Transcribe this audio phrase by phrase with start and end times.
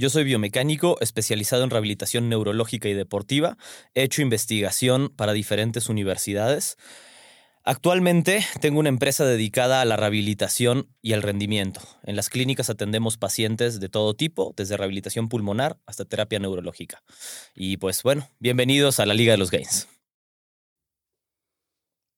[0.00, 3.58] Yo soy biomecánico especializado en rehabilitación neurológica y deportiva.
[3.92, 6.78] He hecho investigación para diferentes universidades.
[7.64, 11.82] Actualmente tengo una empresa dedicada a la rehabilitación y al rendimiento.
[12.02, 17.02] En las clínicas atendemos pacientes de todo tipo, desde rehabilitación pulmonar hasta terapia neurológica.
[17.54, 19.86] Y pues bueno, bienvenidos a la Liga de los Gains.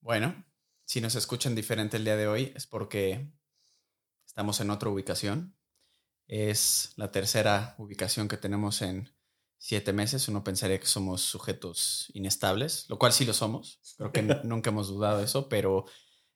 [0.00, 0.44] Bueno,
[0.84, 3.26] si nos escuchan diferente el día de hoy es porque
[4.24, 5.56] estamos en otra ubicación.
[6.26, 9.10] Es la tercera ubicación que tenemos en
[9.58, 13.78] siete meses, uno pensaría que somos sujetos inestables, lo cual sí lo somos.
[13.96, 15.86] Creo que nunca hemos dudado de eso, pero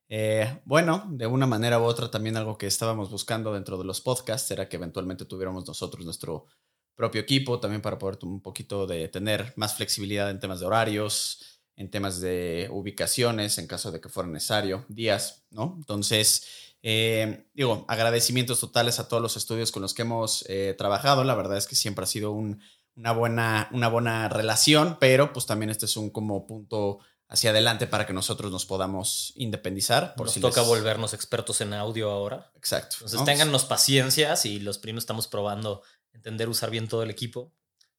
[0.09, 4.01] eh, bueno, de una manera u otra también algo que estábamos buscando dentro de los
[4.01, 6.47] podcasts era que eventualmente tuviéramos nosotros nuestro
[6.95, 11.61] propio equipo, también para poder un poquito de tener más flexibilidad en temas de horarios,
[11.75, 15.75] en temas de ubicaciones, en caso de que fuera necesario, días, ¿no?
[15.77, 21.25] Entonces, eh, digo, agradecimientos totales a todos los estudios con los que hemos eh, trabajado.
[21.25, 22.61] La verdad es que siempre ha sido un
[22.97, 26.99] una buena, una buena relación, pero pues también este es un como punto
[27.29, 30.15] hacia adelante para que nosotros nos podamos independizar.
[30.15, 32.51] Por nos si toca volvernos expertos en audio ahora.
[32.57, 32.97] Exacto.
[33.01, 37.53] Entonces téngannos paciencia si los primos estamos probando entender, usar bien todo el equipo.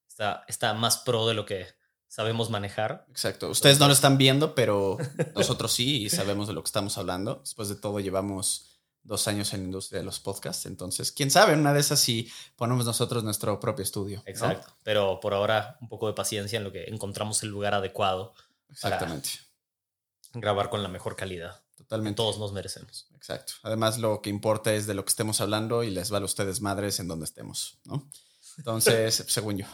[0.08, 1.68] Está, está más pro de lo que
[2.08, 3.06] sabemos manejar.
[3.10, 3.50] Exacto.
[3.50, 4.98] Ustedes no lo están viendo, pero
[5.36, 7.36] nosotros sí y sabemos de lo que estamos hablando.
[7.36, 8.67] Después de todo llevamos
[9.08, 10.66] dos años en la industria de los podcasts.
[10.66, 14.22] Entonces, quién sabe, una de esas sí ponemos nosotros nuestro propio estudio.
[14.26, 14.76] Exacto.
[14.84, 18.34] Pero por ahora, un poco de paciencia en lo que encontramos el lugar adecuado.
[18.70, 19.30] Exactamente.
[20.34, 21.64] grabar con la mejor calidad.
[21.78, 22.18] Totalmente.
[22.18, 23.08] Todos nos merecemos.
[23.16, 23.54] Exacto.
[23.64, 26.60] Además, lo que importa es de lo que estemos hablando y les vale a ustedes
[26.60, 28.08] madres en donde estemos, ¿no?
[28.58, 29.66] Entonces, según yo.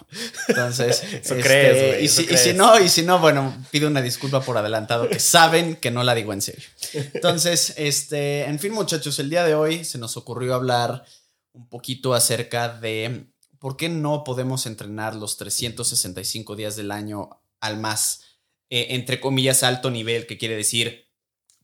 [0.50, 4.02] Entonces, eso crees, este, y, si, y, si, no, y si no, bueno, pido una
[4.02, 6.66] disculpa por adelantado, que saben que no la digo en serio.
[6.94, 11.06] Entonces, este, en fin, muchachos, el día de hoy se nos ocurrió hablar
[11.54, 13.28] un poquito acerca de
[13.60, 17.30] por qué no podemos entrenar los 365 días del año
[17.62, 18.22] al más,
[18.70, 21.08] eh, entre comillas, alto nivel, que quiere decir,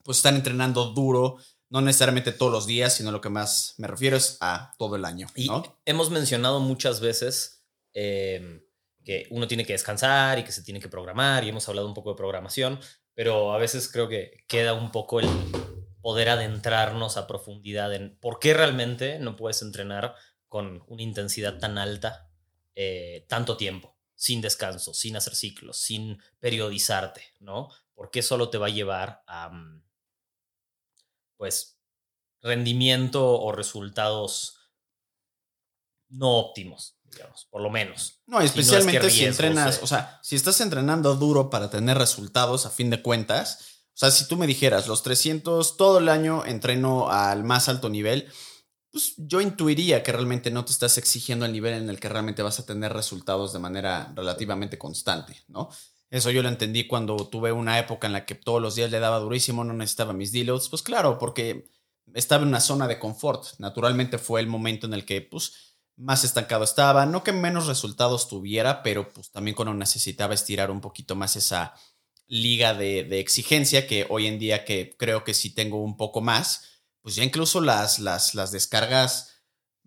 [0.04, 1.38] pues están entrenando duro
[1.70, 5.06] no necesariamente todos los días, sino lo que más me refiero es a todo el
[5.06, 5.28] año.
[5.36, 5.50] Y
[5.86, 7.64] hemos mencionado muchas veces
[7.94, 8.62] em,
[9.04, 11.94] que uno tiene que descansar y que se tiene que programar, y hemos hablado un
[11.94, 12.80] poco de programación,
[13.14, 15.28] pero a veces creo que queda un poco el
[16.02, 20.16] poder adentrarnos a profundidad en por qué realmente no puedes entrenar
[20.48, 22.30] con una intensidad tan alta
[22.82, 27.70] eh, tanto tiempo, sin descanso, sin hacer ciclos, sin periodizarte, ¿no?
[27.94, 29.84] ¿Por qué solo te va a llevar a mm,
[31.40, 31.80] pues,
[32.42, 34.58] rendimiento o resultados
[36.10, 38.22] no óptimos, digamos, por lo menos.
[38.28, 42.90] No, especialmente si, entrenas, o sea, si estás entrenando duro para tener resultados a fin
[42.90, 47.46] de cuentas, o sea, si tú me dijeras, los 300 todo el año entreno al
[47.46, 48.28] más alto nivel,
[48.92, 52.42] pues yo intuiría que realmente no te estás exigiendo el nivel en el que realmente
[52.42, 55.70] vas a tener resultados de manera relativamente constante, ¿no?
[56.10, 59.00] Eso yo lo entendí cuando tuve una época en la que todos los días le
[59.00, 60.70] daba durísimo, no necesitaba mis deloads.
[60.70, 61.70] Pues claro, porque
[62.14, 63.46] estaba en una zona de confort.
[63.60, 67.06] Naturalmente fue el momento en el que, pues, más estancado estaba.
[67.06, 71.74] No que menos resultados tuviera, pero pues también cuando necesitaba estirar un poquito más esa
[72.28, 76.22] liga de, de exigencia que hoy en día que creo que sí tengo un poco
[76.22, 79.39] más, pues ya incluso las, las, las descargas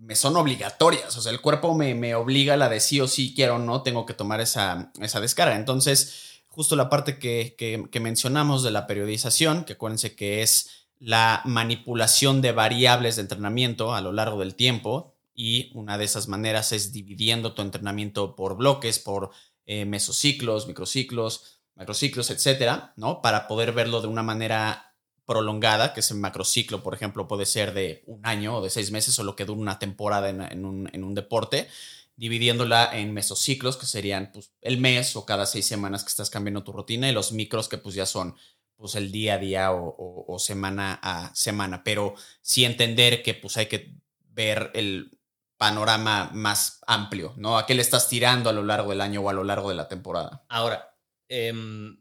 [0.02, 1.16] me son obligatorias.
[1.16, 3.58] O sea, el cuerpo me, me, obliga a la de sí o sí quiero o
[3.58, 5.56] no, tengo que tomar esa, esa descarga.
[5.56, 11.40] Entonces, justo la parte que, que, mencionamos de la periodización, que acuérdense que es la
[11.44, 15.14] manipulación de variables de entrenamiento a lo largo del tiempo.
[15.34, 19.30] Y una de esas maneras es dividiendo tu entrenamiento por bloques, por
[19.66, 23.22] eh, mesociclos, microciclos, macrociclos, etcétera, ¿no?
[23.22, 24.91] Para poder verlo de una manera
[25.24, 28.90] prolongada, que es el macrociclo, por ejemplo, puede ser de un año o de seis
[28.90, 31.68] meses o lo que dura una temporada en, un, deporte,
[32.16, 36.64] dividiéndola en mesociclos, que serían pues, el mes o cada seis semanas que estás cambiando
[36.64, 38.36] tu rutina, y los micros, que pues ya son
[38.76, 43.66] pues el día a día o, semana a semana, pero sí entender que pues hay
[43.66, 43.94] que
[44.30, 45.16] ver el
[45.56, 47.56] panorama más amplio, ¿no?
[47.56, 49.76] ¿A qué le estás tirando a lo largo del año o a lo largo de
[49.76, 50.44] la temporada?
[50.48, 50.96] Ahora,
[51.28, 51.96] em,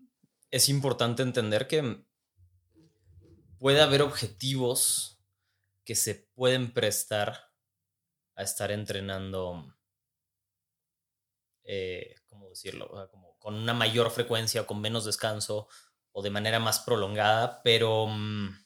[0.50, 2.04] es importante entender que
[3.62, 5.22] puede haber objetivos
[5.86, 7.52] que se pueden prestar
[8.36, 9.78] a estar entrenando,
[11.64, 13.08] eh, ¿cómo decirlo?
[13.12, 15.68] como con una mayor frecuencia con menos descanso
[16.12, 18.66] o de manera más prolongada, pero mm,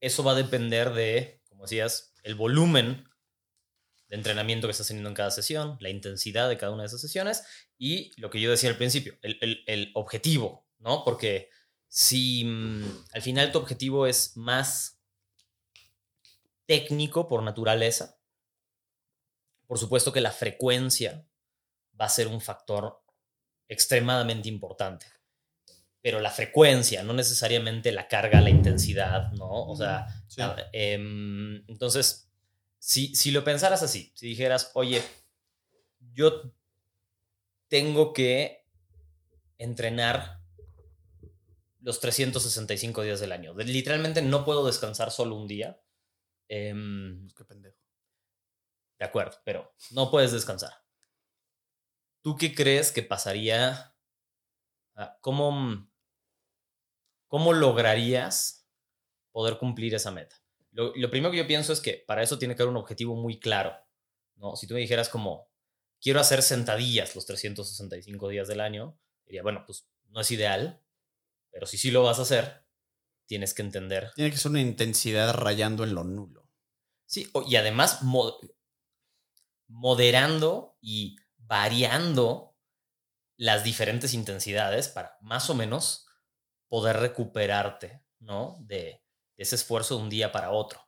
[0.00, 3.08] eso va a depender de, como decías, el volumen
[4.08, 7.00] de entrenamiento que estás teniendo en cada sesión, la intensidad de cada una de esas
[7.00, 7.42] sesiones
[7.78, 11.04] y lo que yo decía al principio, el, objetivo, ¿no?
[11.04, 11.48] Porque
[11.88, 15.00] si mm, al final tu objetivo es más
[16.66, 18.18] técnico por naturaleza,
[19.66, 21.26] por supuesto que la frecuencia
[21.98, 23.02] va a ser un factor
[23.68, 25.06] extremadamente importante.
[26.00, 29.66] Pero la frecuencia, no necesariamente la carga, la intensidad, ¿no?
[29.66, 30.06] O sea,
[30.72, 32.30] em, entonces,
[32.78, 35.02] si, si lo pensaras así, si dijeras, oye,
[36.12, 36.54] yo
[37.68, 38.64] tengo que
[39.58, 40.37] entrenar
[41.80, 43.54] los 365 días del año.
[43.54, 45.80] Literalmente no puedo descansar solo un día.
[46.48, 47.78] Em, Qué pendejo.
[48.98, 50.72] De acuerdo, pero no puedes descansar.
[52.20, 53.94] ¿Tú qué crees que pasaría?
[55.20, 55.88] ¿Cómo,
[57.28, 58.68] cómo lograrías
[59.30, 60.36] poder cumplir esa meta?
[60.72, 63.38] Lo, primero que yo pienso es que para eso tiene que haber un objetivo muy
[63.38, 63.76] claro.
[64.36, 64.56] ¿no?
[64.56, 65.48] Si tú me dijeras como,
[66.00, 70.82] quiero hacer sentadillas los 365 días del año, diría, bueno, pues no es ideal,
[71.58, 72.64] pero si sí lo vas a hacer,
[73.26, 74.12] tienes que entender.
[74.14, 76.48] Tiene que ser una intensidad rayando en lo nulo.
[77.04, 77.98] Sí, y además
[79.66, 82.56] moderando y variando
[83.36, 86.06] las diferentes intensidades para más o menos
[86.68, 88.56] poder recuperarte, ¿no?
[88.60, 89.02] De,
[89.36, 90.80] ese esfuerzo de un día para otro.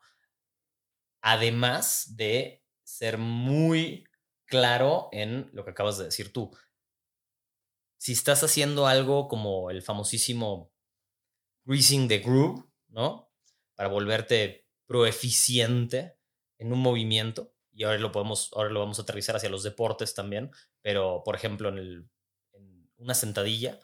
[1.20, 4.04] Además de ser muy
[4.46, 6.56] claro en lo que acabas de decir tú.
[8.00, 10.72] Si estás haciendo algo como el famosísimo
[11.66, 13.30] greasing the groove, ¿no?
[13.74, 16.16] Para volverte proeficiente
[16.56, 20.14] en un movimiento, y ahora lo podemos, ahora lo vamos a aterrizar hacia los deportes
[20.14, 20.50] también,
[20.80, 22.10] pero por ejemplo en, el,
[22.96, 23.78] una sentadilla,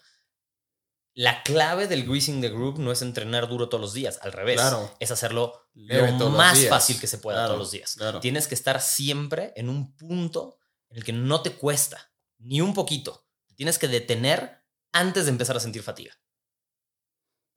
[1.12, 4.62] la clave del greasing the groove no es entrenar duro todos los días, al revés,
[4.98, 7.98] es hacerlo lo más fácil que se pueda todos los días.
[8.22, 10.58] Tienes que estar siempre en un punto
[10.88, 13.25] en el que no te cuesta ni un poquito.
[13.56, 14.62] Tienes que detener
[14.92, 16.14] antes de empezar a sentir fatiga.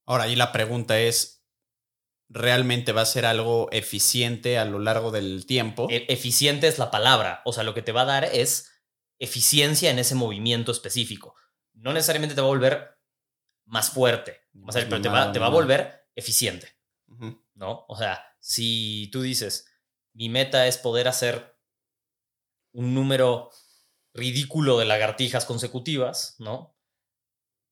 [0.05, 1.39] Ahora, ahí la pregunta es,
[2.29, 5.87] realmente va a ser algo eficiente a lo largo del tiempo.
[5.89, 8.71] E, eficiente es la palabra, o sea, lo que te va a dar es
[9.19, 11.35] eficiencia en ese movimiento específico.
[11.73, 12.97] No necesariamente te va a volver
[13.65, 16.75] más fuerte, pero te va, te va, a volver eficiente,
[17.53, 17.85] ¿no?
[17.87, 19.67] O sea, si tú dices,
[20.13, 21.55] mi meta es poder hacer
[22.71, 23.51] un número
[24.13, 26.75] ridículo de lagartijas consecutivas, ¿no?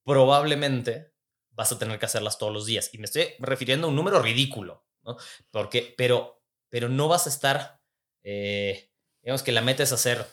[0.04, 1.14] Probablemente
[1.52, 2.94] vas a tener que hacerlas todos los días.
[2.94, 5.18] Y me estoy refiriendo a un número ridículo, ¿no?
[5.52, 7.82] Porque, pero, pero no vas a estar,
[8.24, 8.92] eh,
[9.22, 10.26] digamos que la meta es hacer,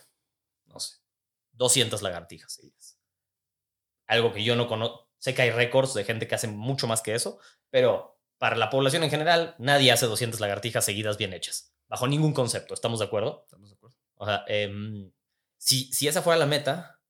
[0.66, 0.98] no sé,
[1.52, 2.98] 200 lagartijas seguidas.
[4.06, 7.00] Algo que yo no conozco, sé que hay récords de gente que hace mucho más
[7.00, 7.38] que eso,
[7.70, 12.34] pero para la población en general, nadie hace 200 lagartijas seguidas bien hechas, bajo ningún
[12.34, 13.44] concepto, ¿estamos de acuerdo?
[13.44, 13.96] Estamos de acuerdo.
[14.16, 15.10] O sea, em,
[15.64, 17.00] si, esa fuera la meta,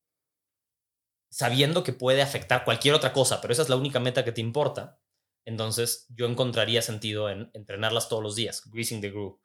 [1.29, 4.41] sabiendo que puede afectar cualquier otra cosa, pero esa es la única meta que te
[4.41, 5.01] importa,
[5.45, 9.41] entonces yo encontraría sentido en entrenarlas todos los días, greasing the groove.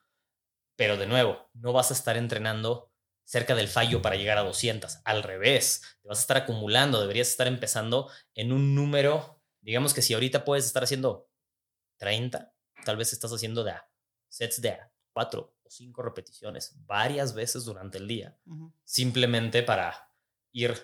[0.75, 2.94] Pero de nuevo, no vas a estar entrenando
[3.25, 5.00] cerca del fallo para llegar a 200.
[5.04, 10.04] Al revés, te vas a estar acumulando, deberías estar empezando en un número, digamos que
[10.04, 11.30] si ahorita puedes estar haciendo
[11.98, 12.54] 30,
[12.86, 13.74] tal vez estás haciendo de
[14.30, 14.78] sets de
[15.13, 18.38] 4 o 5 repeticiones varias veces durante el día,
[18.84, 20.12] simplemente para
[20.52, 20.76] ir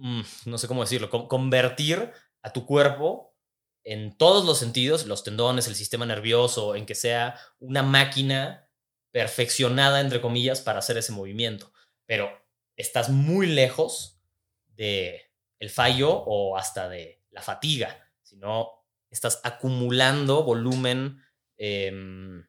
[0.00, 2.10] Mm, no sé cómo decirlo, convertir
[2.40, 3.36] a tu cuerpo
[3.84, 8.66] en todos los sentidos, los tendones, el sistema nervioso, en que sea una máquina
[9.10, 11.70] perfeccionada, entre comillas, para hacer ese movimiento.
[12.06, 12.30] Pero
[12.76, 14.22] estás muy lejos
[14.68, 18.70] de el fallo o hasta de la fatiga, sino
[19.10, 21.22] estás acumulando volumen
[21.58, 22.46] em,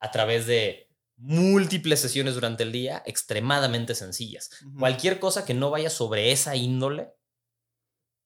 [0.00, 4.50] a través de múltiples sesiones durante el día extremadamente sencillas.
[4.78, 7.12] Cualquier cosa que no vaya sobre esa índole,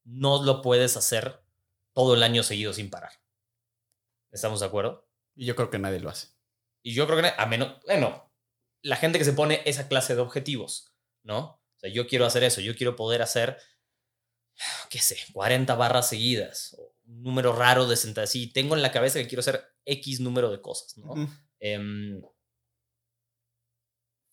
[0.04, 1.42] no lo puedes hacer
[1.94, 3.12] todo el año seguido sin parar.
[4.30, 5.08] ¿Estamos de acuerdo?
[5.34, 6.28] Y yo creo que nadie lo hace.
[6.82, 8.30] Y yo creo que, a menos, bueno,
[8.82, 11.38] la gente que se pone esa clase de objetivos, ¿no?
[11.38, 13.58] O sea, yo quiero hacer eso, yo quiero poder hacer,
[14.90, 18.34] qué sé, 40 barras seguidas, o un número raro de sentadas.
[18.34, 21.14] Y tengo en la cabeza que quiero hacer X número de cosas, ¿no?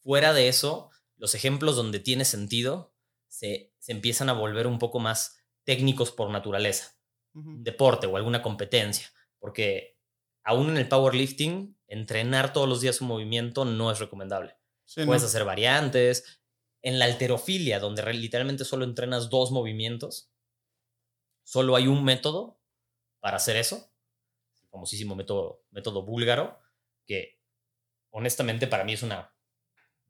[0.01, 2.95] Fuera de eso, los ejemplos donde tiene sentido
[3.27, 6.95] se, empiezan a volver un poco más técnicos por naturaleza.
[7.33, 9.11] deporte o alguna competencia.
[9.37, 9.97] Porque
[10.43, 14.57] aún en el powerlifting, entrenar todos los días un movimiento no es recomendable.
[15.05, 16.41] Puedes hacer variantes,
[16.81, 20.31] En la alterofilia, donde literalmente solo entrenas dos movimientos,
[21.43, 22.57] solo hay un método
[23.19, 23.91] para hacer eso,
[24.61, 26.58] el famosísimo método, método búlgaro,
[27.09, 27.39] que
[28.11, 29.33] honestamente para mí es una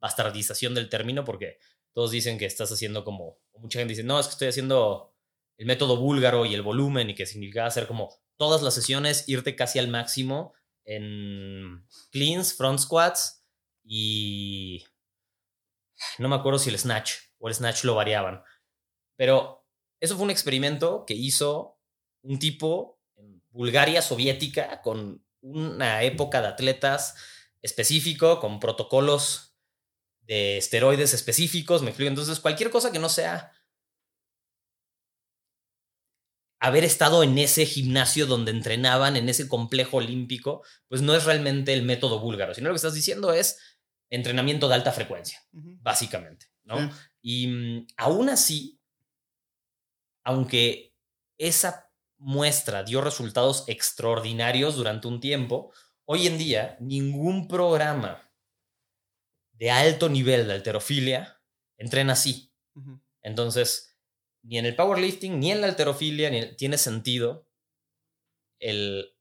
[0.01, 1.57] bastardización del término porque
[1.93, 5.15] todos dicen que estás haciendo como, mucha gente dice, no, es que estoy haciendo
[5.57, 9.55] el método búlgaro y el volumen y que significa hacer como todas las sesiones, irte
[9.55, 10.53] casi al máximo
[10.83, 13.45] en cleans, front squats
[13.81, 14.85] y
[16.17, 18.43] no me acuerdo si el snatch o el snatch lo variaban.
[19.15, 19.65] Pero
[20.01, 21.79] eso fue un experimento que hizo
[22.23, 27.15] un tipo en Bulgaria soviética con una época de atletas
[27.61, 29.55] específico, con protocolos
[30.21, 32.09] de esteroides específicos, me explico.
[32.09, 33.51] Entonces, cualquier cosa que no sea
[36.61, 41.73] haber estado en ese gimnasio donde entrenaban, en ese complejo olímpico, pues no es realmente
[41.73, 43.59] el método búlgaro, sino lo que estás diciendo es
[44.09, 46.91] entrenamiento de alta frecuencia, básicamente, ¿no?
[47.21, 48.79] Y mm, aún así,
[50.23, 50.93] aunque
[51.37, 51.88] esa
[52.19, 55.73] muestra dio resultados extraordinarios durante un tiempo,
[56.05, 58.31] hoy en día ningún programa
[59.53, 61.41] de alto nivel de alterofilia
[61.77, 62.53] entrena así.
[63.21, 63.97] Entonces,
[64.43, 67.47] ni en el powerlifting, ni en la alterofilia, ni tiene sentido
[68.59, 69.15] el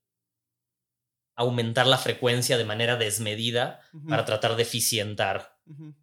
[1.35, 5.57] aumentar la frecuencia de manera desmedida para tratar de eficientar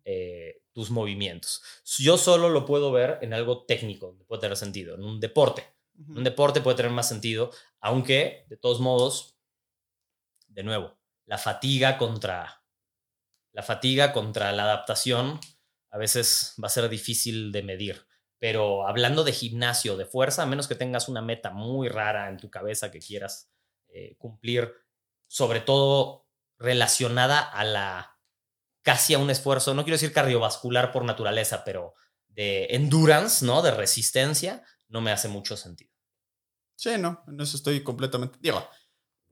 [0.06, 1.62] eh, tus movimientos.
[1.98, 5.75] Yo solo lo puedo ver en algo técnico, puede tener sentido, en un deporte.
[5.98, 9.38] Un deporte puede tener más sentido, aunque de todos modos,
[10.48, 12.62] de nuevo, la fatiga contra
[13.56, 15.40] la fatiga contra la adaptación
[15.90, 18.06] a veces va a ser difícil de medir.
[18.38, 22.38] Pero hablando de gimnasio, de fuerza, a menos que tengas una meta muy rara en
[22.38, 23.50] tu cabeza que quieras
[23.88, 24.74] eh, cumplir,
[25.28, 28.20] sobre todo relacionada a la
[28.82, 31.96] casi a un esfuerzo, no quiero decir cardiovascular por naturaleza, pero
[32.28, 33.62] de endurance, ¿no?
[33.62, 34.64] De resistencia,
[34.96, 35.92] no me hace mucho sentido.
[36.78, 38.38] Sí, no, en eso estoy completamente.
[38.40, 38.66] Digo,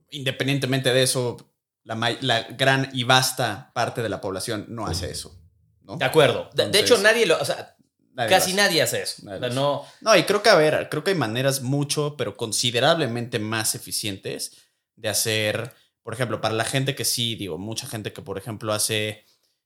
[0.09, 5.41] independientemente de eso, la, la gran y vasta parte de la población no hace eso.
[5.81, 5.95] ¿no?
[5.95, 6.49] De acuerdo.
[6.53, 7.39] de, hecho, nadie lo.
[7.39, 7.77] O sea,
[8.15, 9.23] Casi nadie hace eso.
[9.53, 9.85] no...
[10.01, 14.51] no, y creo que, a ver, creo que hay maneras mucho, pero considerablemente más eficientes
[14.97, 18.73] de hacer, por ejemplo, para la gente que sí, digo, mucha gente que, por ejemplo,
[18.73, 19.23] hace,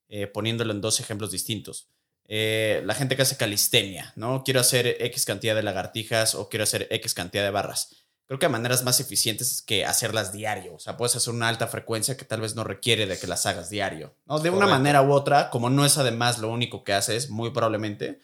[0.10, 1.90] eh, poniéndolo en dos ejemplos distintos,
[2.28, 4.44] eh, la gente que hace calistenia, ¿no?
[4.44, 7.96] Quiero hacer X cantidad de lagartijas o quiero hacer X cantidad de barras.
[8.26, 10.76] Creo que hay maneras más eficientes que hacerlas diario.
[10.76, 13.46] O sea, puedes hacer una alta frecuencia que tal vez no requiere de que las
[13.46, 14.14] hagas diario.
[14.26, 14.40] ¿no?
[14.40, 18.20] De una manera u otra, como no es además lo único que haces, muy probablemente,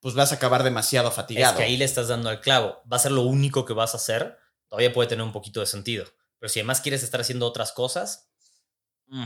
[0.00, 1.52] pues vas a acabar demasiado fatigado.
[1.52, 2.82] Es que ahí le estás dando al clavo.
[2.90, 4.36] Va a ser lo único que vas a hacer.
[4.66, 6.06] Todavía puede tener un poquito de sentido.
[6.40, 8.26] Pero si además quieres estar haciendo otras cosas,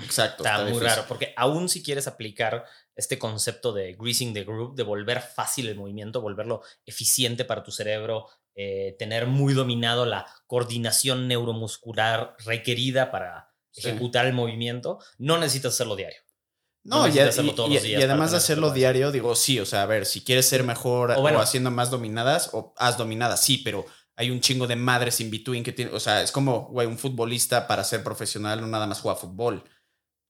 [0.03, 1.05] Exacto, está, muy raro.
[1.09, 5.77] Porque aún si quieres aplicar este concepto de greasing the group, de volver fácil el
[5.77, 13.55] movimiento, volverlo eficiente para tu cerebro, eh, tener muy dominado la coordinación neuromuscular requerida para
[13.75, 16.21] ejecutar el movimiento, no necesitas hacerlo diario.
[16.83, 20.65] No, y, además de hacerlo diario, digo, sí, o sea, a ver, si quieres ser
[20.65, 23.85] mejor o, haciendo más dominadas, o haz dominadas, sí, pero
[24.21, 26.99] hay un chingo de madres in between que tiene, o sea, es como, güey, un
[26.99, 29.65] futbolista para ser profesional no nada más juega fútbol,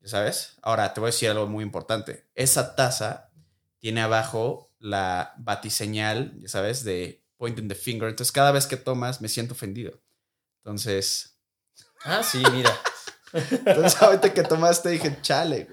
[0.04, 0.54] ¿sabes?
[0.62, 2.28] Ahora, te voy a decir algo muy importante.
[2.36, 3.32] Esa taza
[3.80, 8.08] tiene abajo la batiseñal, ya sabes, de pointing the finger.
[8.08, 10.00] Entonces, cada vez que tomas, me siento ofendido.
[10.58, 11.36] Entonces...
[12.04, 12.72] Ah, sí, mira.
[13.32, 15.68] Entonces, ahorita que tomaste dije, chale.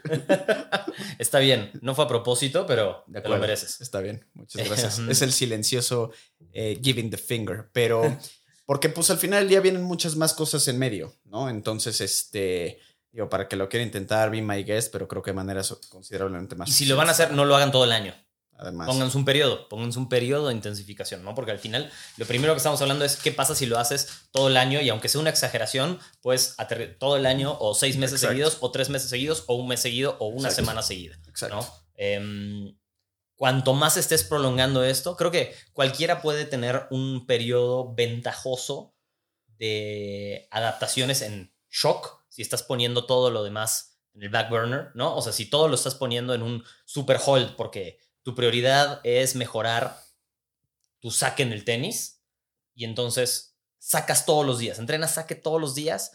[1.19, 3.81] Está bien, no fue a propósito, pero te lo mereces.
[3.81, 4.99] Está bien, muchas gracias.
[4.99, 6.11] es el silencioso
[6.53, 8.17] eh, giving the finger, pero
[8.65, 11.49] porque pues al final del día vienen muchas más cosas en medio, ¿no?
[11.49, 12.79] Entonces, este,
[13.11, 16.55] digo, para que lo quiera intentar, be my guest, pero creo que de maneras considerablemente
[16.55, 16.69] más.
[16.69, 18.13] Y si lo van a hacer, no lo hagan todo el año.
[18.57, 18.87] Además.
[18.87, 21.35] Pónganse un periodo, pónganse un periodo de intensificación, ¿no?
[21.35, 24.47] Porque al final lo primero que estamos hablando es qué pasa si lo haces todo
[24.47, 26.55] el año y aunque sea una exageración, pues
[26.97, 30.17] todo el año o seis meses seguidos o tres meses seguidos o un mes seguido
[30.19, 31.67] o una semana seguida, ¿no?
[31.95, 32.75] Em,
[33.35, 38.95] cuanto más estés prolongando esto, creo que cualquiera puede tener un periodo ventajoso
[39.59, 45.15] de adaptaciones en shock si estás poniendo todo lo demás en el back burner, ¿no?
[45.15, 49.37] O sea, si todo lo estás poniendo en un super hold porque tu prioridad es
[49.37, 50.03] mejorar
[50.99, 52.25] tu saque en el tenis
[52.75, 56.11] y entonces sacas todos los días, entrenas saque todos los días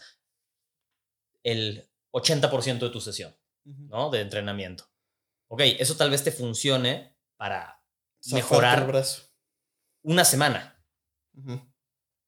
[1.41, 4.11] el 80% de tu sesión, ¿no?
[4.11, 4.87] De entrenamiento.
[5.47, 7.83] Ok, eso tal vez te funcione para
[8.27, 9.03] mejorar
[10.03, 10.85] una semana.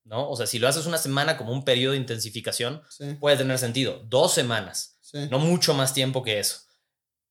[0.04, 0.28] ¿No?
[0.32, 2.82] O sea, si lo haces una semana como un periodo de intensificación,
[3.20, 4.04] puede tener sentido.
[4.08, 5.00] Dos semanas,
[5.30, 6.62] no mucho más tiempo que eso.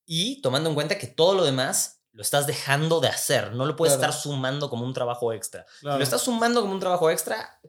[0.07, 3.53] Y tomando en cuenta que todo lo demás lo estás dejando de hacer.
[3.53, 5.67] No lo puedes estar sumando como un trabajo extra.
[5.81, 7.61] Si lo estás sumando como un trabajo extra,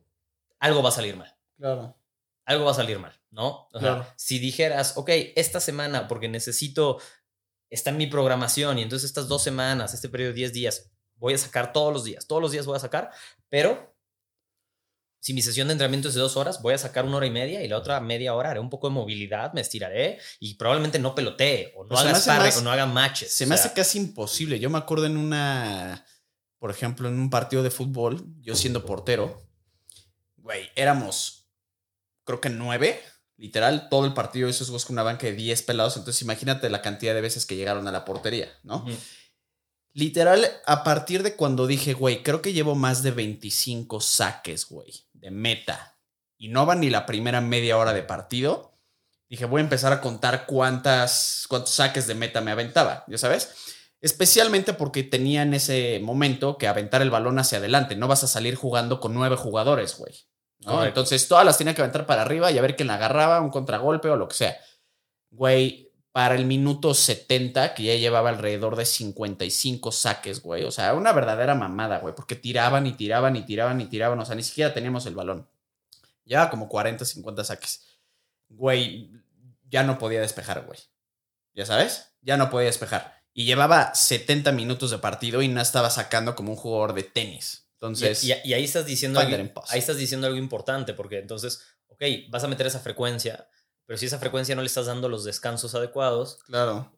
[0.60, 1.36] algo va a salir mal.
[1.58, 1.98] Claro.
[2.46, 3.68] Algo va a salir mal, ¿no?
[3.74, 7.00] O sea, si dijeras, ok, esta semana, porque necesito,
[7.72, 11.34] está en mi programación y entonces estas dos semanas, este periodo de 10 días, voy
[11.34, 13.12] a sacar todos los días, todos los días voy a sacar,
[13.50, 13.95] pero
[15.26, 17.32] si mi sesión de entrenamiento es de dos horas, voy a sacar una hora y
[17.32, 21.00] media y la otra media hora haré un poco de movilidad, me estiraré y probablemente
[21.00, 23.32] no pelotee o no pues haga sparring o no haga matches.
[23.32, 24.60] Se me hace casi imposible.
[24.60, 26.06] Yo me acuerdo en una,
[26.60, 29.42] por ejemplo, en un partido de fútbol, yo siendo portero,
[30.36, 31.50] güey, éramos,
[32.24, 33.02] creo que nueve,
[33.36, 35.98] literal, todo el partido, eso es con una banca de diez pelados.
[35.98, 38.86] Entonces imagínate la cantidad de veces que llegaron a la portería, ¿no?
[39.92, 45.05] Literal, a partir de cuando dije, güey, creo que llevo más de 25 saques, güey,
[45.26, 45.98] de meta,
[46.38, 48.78] y no va ni la primera media hora de partido,
[49.28, 53.56] dije, voy a empezar a contar cuántas, cuántos saques de meta me aventaba, ¿ya sabes?
[54.02, 57.96] Especialmente porque tenía en ese momento que aventar el balón hacia adelante.
[57.96, 60.14] No vas a salir jugando con nueve jugadores, güey.
[60.86, 63.50] Entonces todas las tenía que aventar para arriba y a ver quién la agarraba, un
[63.50, 64.58] contragolpe o lo que sea.
[65.32, 65.85] Güey,
[66.16, 70.64] para el minuto 70, que ya llevaba alrededor de 55 saques, güey.
[70.64, 74.18] O sea, una verdadera mamada, güey, porque tiraban y tiraban y tiraban y tiraban.
[74.22, 75.46] O sea, ni siquiera teníamos el balón.
[76.24, 77.86] Ya como 40, 50 saques.
[78.48, 79.12] Güey,
[79.66, 80.80] ya no podía despejar, güey.
[81.54, 82.14] ¿Ya sabes?
[82.22, 83.22] Ya no podía despejar.
[83.34, 87.68] Y llevaba 70 minutos de partido y no estaba sacando como un jugador de tenis.
[87.74, 88.24] Entonces.
[88.24, 89.36] Y, ahí estás diciendo algo,
[89.68, 93.50] ahí estás diciendo algo importante, porque entonces, ok, vas a meter esa frecuencia
[93.86, 96.92] pero si esa frecuencia no le estás dando los descansos adecuados, claro.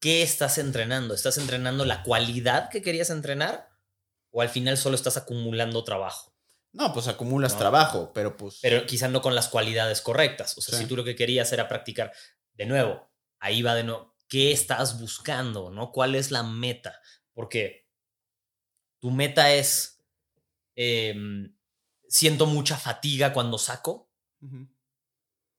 [0.00, 1.14] ¿Qué estás entrenando?
[1.14, 3.70] ¿Estás entrenando la cualidad que querías entrenar?
[4.30, 6.34] ¿O al final solo estás acumulando trabajo?
[6.72, 8.58] No, pues acumulas trabajo, pero pues.
[8.60, 10.58] Pero quizás no con las cualidades correctas.
[10.58, 12.12] O sea, si tú lo que querías era practicar,
[12.52, 14.14] de nuevo, ahí va de nuevo.
[14.28, 15.70] ¿Qué estás buscando?
[15.70, 15.92] ¿No?
[15.92, 17.00] ¿Cuál es la meta?
[17.32, 17.88] Porque
[18.98, 20.04] tu meta es.
[20.74, 21.56] Em,
[22.08, 24.10] siento mucha fatiga cuando saco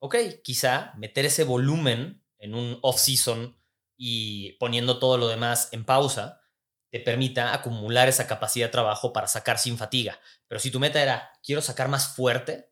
[0.06, 3.58] ok, quizá meter ese volumen en un off-season
[3.98, 6.42] y poniendo todo lo demás en pausa,
[6.90, 10.20] te permita acumular esa capacidad de trabajo para sacar sin fatiga.
[10.48, 12.72] Pero si tu meta era, quiero sacar más fuerte,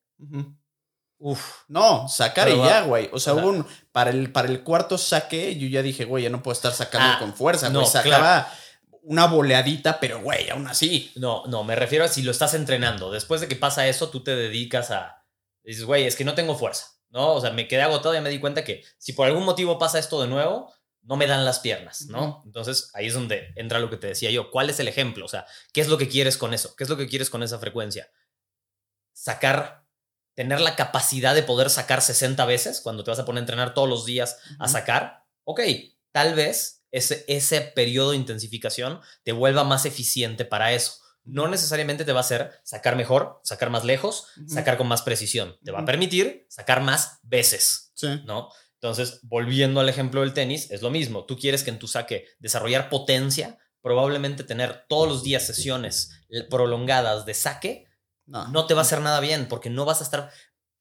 [1.26, 1.63] Uf.
[1.69, 3.10] No, sacar y ya, güey.
[3.13, 6.43] O sea, un, para, el, para el cuarto saque, yo ya dije, güey, ya no
[6.43, 7.69] puedo estar sacando ah, con fuerza.
[7.69, 8.52] No, sacaba
[9.04, 11.13] una boleadita, pero güey, aún así.
[11.15, 13.10] No, no, me refiero a si lo estás entrenando.
[13.10, 15.26] Después de que pasa eso, tú te dedicas a.
[15.63, 16.88] Dices, güey, es que no tengo fuerza.
[17.13, 17.36] ¿No?
[17.36, 19.99] O sea, me quedé agotado y me di cuenta que si por algún motivo pasa
[19.99, 20.73] esto de nuevo,
[21.04, 22.41] no me dan las piernas, ¿no?
[22.45, 24.49] Entonces ahí es donde entra lo que te decía yo.
[24.49, 25.26] ¿Cuál es el ejemplo?
[25.26, 26.76] O sea, ¿qué es lo que quieres con eso?
[26.76, 28.10] ¿Qué es lo que quieres con esa frecuencia?
[29.13, 29.86] Sacar,
[30.34, 33.73] tener la capacidad de poder sacar 60 veces cuando te vas a poner a entrenar
[33.76, 35.26] todos los días a sacar.
[35.43, 35.60] Ok,
[36.12, 42.06] tal vez ese, ese periodo de intensificación te vuelva más eficiente para eso no necesariamente
[42.06, 45.58] te va a hacer sacar mejor, sacar más lejos, sacar con más precisión.
[45.64, 47.94] Te va a permitir sacar más veces,
[48.26, 48.50] ¿no?
[48.76, 51.26] Entonces, volviendo al ejemplo del tenis, es lo mismo.
[51.26, 56.12] Tú quieres que en tu saque desarrollar potencia, probablemente tener todos los días sesiones
[56.50, 57.88] prolongadas de saque,
[58.26, 60.32] no, no te va a hacer nada bien porque no vas a estar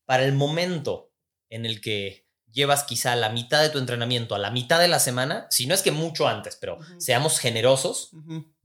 [0.04, 1.12] para el momento
[1.48, 4.98] en el que llevas quizá la mitad de tu entrenamiento a la mitad de la
[4.98, 8.10] semana, si no es que mucho antes, pero seamos generosos,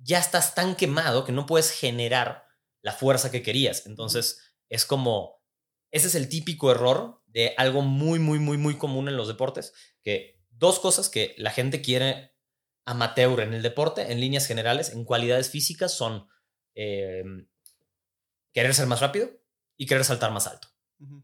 [0.08, 2.46] ya estás tan quemado que no puedes generar
[2.82, 3.86] la fuerza que querías.
[3.86, 4.40] Entonces,
[4.70, 5.44] es como,
[5.92, 9.74] ese es el típico error de algo muy, muy, muy, muy común en los deportes,
[10.02, 12.34] que dos cosas que la gente quiere
[12.86, 16.30] amateur en el deporte, en líneas generales, en cualidades físicas, son
[16.74, 17.50] em,
[18.54, 19.30] querer ser más rápido
[19.76, 20.70] y querer saltar más alto.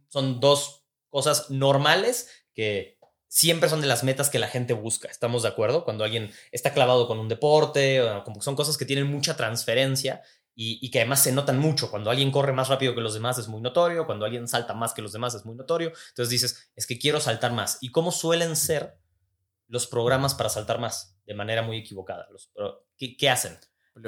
[0.10, 2.93] Son dos cosas normales que
[3.34, 5.08] siempre son de las metas que la gente busca.
[5.08, 5.86] ¿Estamos de acuerdo?
[5.86, 10.22] Cuando alguien está clavado con un deporte, como son cosas que tienen mucha transferencia
[10.54, 11.90] y, que además se notan mucho.
[11.90, 14.94] Cuando alguien corre más rápido que los demás es muy notorio, cuando alguien salta más
[14.94, 15.92] que los demás es muy notorio.
[16.10, 17.80] Entonces dices, es que quiero saltar más.
[17.82, 19.00] ¿Y cómo suelen ser
[19.68, 21.18] los programas para saltar más?
[21.26, 22.28] De manera muy equivocada.
[22.32, 22.52] Los,
[22.98, 23.58] ¿qué, hacen?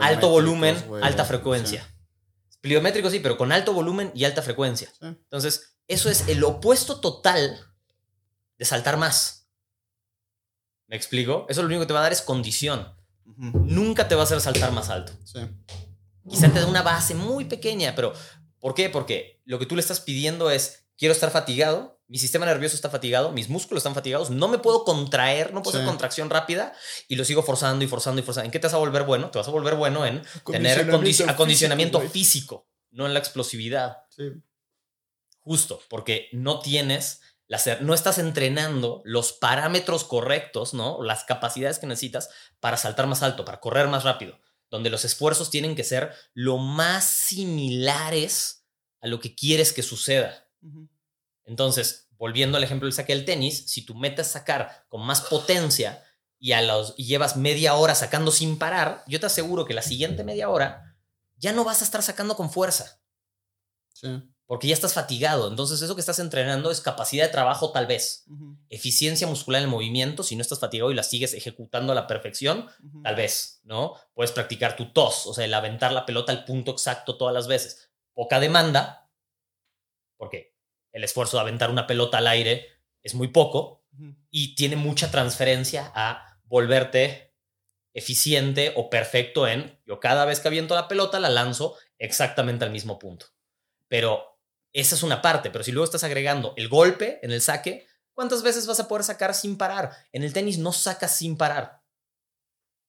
[0.01, 1.81] Alto volumen, alta frecuencia.
[1.81, 2.57] Sí.
[2.61, 4.93] Pliométrico sí, pero con alto volumen y alta frecuencia.
[5.01, 7.74] Entonces, eso es el opuesto total
[8.57, 9.49] de saltar más.
[10.87, 11.45] ¿Me explico?
[11.49, 12.95] Eso lo único que te va a dar es condición.
[13.25, 15.13] Nunca te va a hacer saltar más alto.
[15.23, 15.39] Sí.
[16.29, 18.13] Quizá te da una base muy pequeña, pero
[18.59, 18.89] ¿por qué?
[18.89, 22.89] Porque lo que tú le estás pidiendo es, quiero estar fatigado, mi sistema nervioso está
[22.89, 26.73] fatigado, mis músculos están fatigados, no me puedo contraer, no puedo hacer contracción rápida
[27.07, 28.45] y lo sigo forzando y forzando y forzando.
[28.45, 29.31] ¿En qué te vas a volver bueno?
[29.31, 30.87] Te vas a volver bueno en tener
[31.27, 34.03] acondicionamiento físico, no en la explosividad.
[34.09, 34.23] Sí.
[35.39, 37.21] Justo, porque no tienes
[37.81, 41.01] no estás entrenando los parámetros correctos, ¿no?
[41.03, 42.29] Las capacidades que necesitas
[42.59, 46.57] para saltar más alto, para correr más rápido, donde los esfuerzos tienen que ser lo
[46.57, 48.65] más similares
[49.01, 50.47] a lo que quieres que suceda.
[51.43, 56.03] Entonces, volviendo al ejemplo del saque del tenis, si tú metes sacar con más potencia
[56.39, 59.83] y, a los, y llevas media hora sacando sin parar, yo te aseguro que la
[59.83, 60.97] siguiente media hora
[61.37, 63.01] ya no vas a estar sacando con fuerza.
[63.93, 65.49] Sí porque ya estás fatigado.
[65.49, 68.25] Entonces, eso que estás entrenando es capacidad de trabajo, tal vez.
[68.69, 72.07] Eficiencia muscular en el movimiento, si no estás fatigado y la sigues ejecutando a la
[72.07, 72.67] perfección,
[73.03, 73.95] tal vez, ¿no?
[74.13, 77.47] Puedes practicar tu tos, o sea, el aventar la pelota al punto exacto todas las
[77.47, 77.89] veces.
[78.13, 79.09] Poca demanda,
[80.17, 80.55] porque
[80.91, 82.67] el esfuerzo de aventar una pelota al aire
[83.01, 83.83] es muy poco
[84.29, 87.33] y tiene mucha transferencia a volverte
[87.93, 92.71] eficiente o perfecto en yo cada vez que aviento la pelota la lanzo exactamente al
[92.71, 93.27] mismo punto.
[93.87, 94.34] Pero
[94.75, 98.43] esa es una parte, pero si luego estás agregando el golpe en el saque, ¿cuántas
[98.43, 99.91] veces vas a poder sacar sin parar?
[100.11, 101.81] En el tenis no sacas sin parar.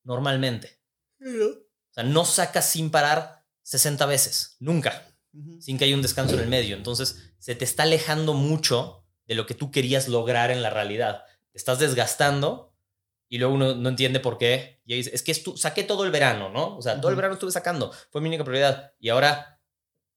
[0.02, 0.80] Normalmente.
[1.20, 4.56] O sea, no sacas sin parar 60 veces.
[4.58, 5.16] Nunca.
[5.60, 6.74] Sin que haya un descanso en el medio.
[6.74, 11.22] Entonces, se te está alejando mucho de lo que tú querías lograr en la realidad.
[11.52, 12.74] Te estás desgastando
[13.28, 14.82] y luego uno no entiende por qué.
[14.86, 16.76] Y dice, es que saqué todo el verano, ¿no?
[16.76, 17.92] O sea, todo el verano estuve sacando.
[18.10, 18.92] Fue mi única prioridad.
[18.98, 19.55] Y ahora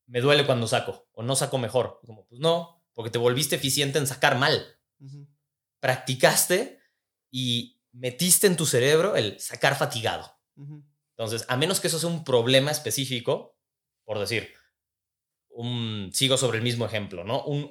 [0.09, 2.01] me duele cuando saco o no saco mejor.
[2.05, 4.65] Como, pues no, porque te volviste eficiente en sacar mal.
[5.79, 6.79] Practicaste
[7.31, 10.35] y metiste en tu cerebro el sacar fatigado.
[11.11, 13.57] Entonces, a menos que eso sea un problema específico,
[14.03, 14.53] por decir,
[15.49, 17.43] un, sigo sobre el mismo ejemplo, ¿no?
[17.43, 17.67] Un,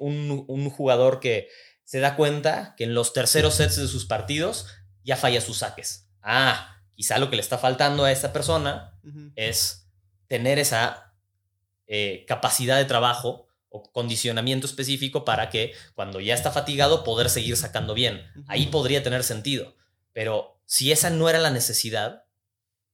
[0.49, 1.49] un, jugador que
[1.85, 4.67] se da cuenta que en los terceros sets de sus partidos
[5.03, 6.11] ya falla sus saques.
[6.23, 8.99] Ah, quizá lo que le está faltando a esa persona
[9.37, 9.91] es
[10.27, 11.08] tener esa
[11.89, 17.57] eh, capacidad de trabajo o condicionamiento específico para que cuando ya está fatigado poder seguir
[17.57, 18.25] sacando bien.
[18.47, 19.75] Ahí podría tener sentido.
[20.13, 22.25] Pero si esa no era la necesidad,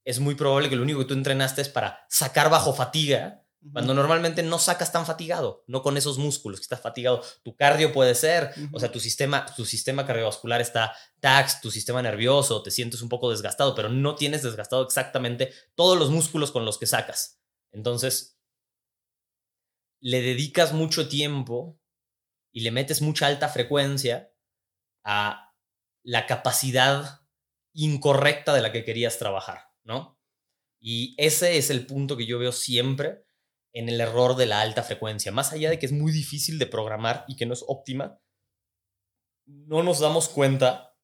[0.03, 3.95] es muy probable que lo único que tú entrenaste es para sacar bajo fatiga, cuando
[3.95, 7.23] normalmente no sacas tan fatigado, no con esos músculos que estás fatigado.
[7.43, 12.01] Tu cardio puede ser, o sea, tu sistema, tu sistema cardiovascular está tax, tu sistema
[12.03, 16.63] nervioso, te sientes un poco desgastado, pero no tienes desgastado exactamente todos los músculos con
[16.63, 17.39] los que sacas.
[17.71, 18.34] Entonces,
[20.05, 21.79] le dedicas mucho tiempo
[22.51, 24.31] y le metes mucha alta frecuencia
[25.03, 25.51] a
[26.03, 27.21] la capacidad
[27.73, 30.19] incorrecta de la que querías trabajar, ¿no?
[30.79, 33.25] Y ese es el punto que yo veo siempre
[33.73, 35.31] en el error de la alta frecuencia.
[35.31, 38.19] Más allá de que es muy difícil de programar y que no es óptima,
[39.47, 40.95] no nos damos cuenta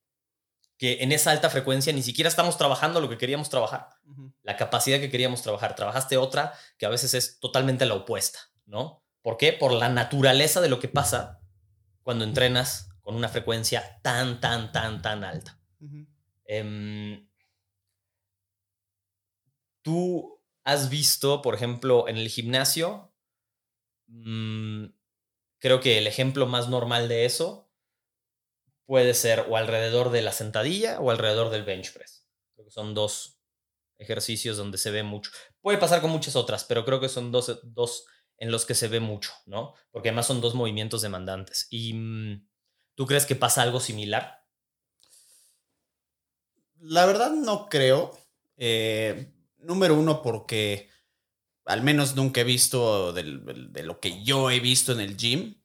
[0.78, 3.90] que en esa alta frecuencia ni siquiera estamos trabajando lo que queríamos trabajar,
[4.44, 5.76] la capacidad que queríamos trabajar.
[5.76, 8.51] Trabajaste otra que a veces es totalmente la opuesta.
[8.66, 9.04] ¿No?
[9.22, 9.54] ¿Por qué?
[9.54, 11.42] Por la naturaleza de lo que pasa
[12.04, 15.60] cuando entrenas con una frecuencia tan, tan, tan, tan alta.
[16.46, 17.28] Em,
[19.82, 23.14] Tú has visto, por ejemplo, en el gimnasio,
[24.08, 24.86] mm,
[25.60, 27.72] creo que el ejemplo más normal de eso
[28.86, 32.28] puede ser o alrededor de la sentadilla o alrededor del bench press.
[32.54, 33.40] Creo que son dos
[33.98, 35.32] ejercicios donde se ve mucho.
[35.62, 38.06] Puede pasar con muchas otras, pero creo que son dos, dos
[38.42, 39.76] en los que se ve mucho, ¿no?
[39.92, 41.68] Porque además son dos movimientos demandantes.
[41.70, 42.50] ¿Y mm,
[42.96, 44.44] tú crees que pasa algo similar?
[46.80, 48.18] La verdad no creo.
[48.58, 50.90] Eh, número uno, porque
[51.66, 55.62] al menos nunca he visto de lo que yo he visto en el gym,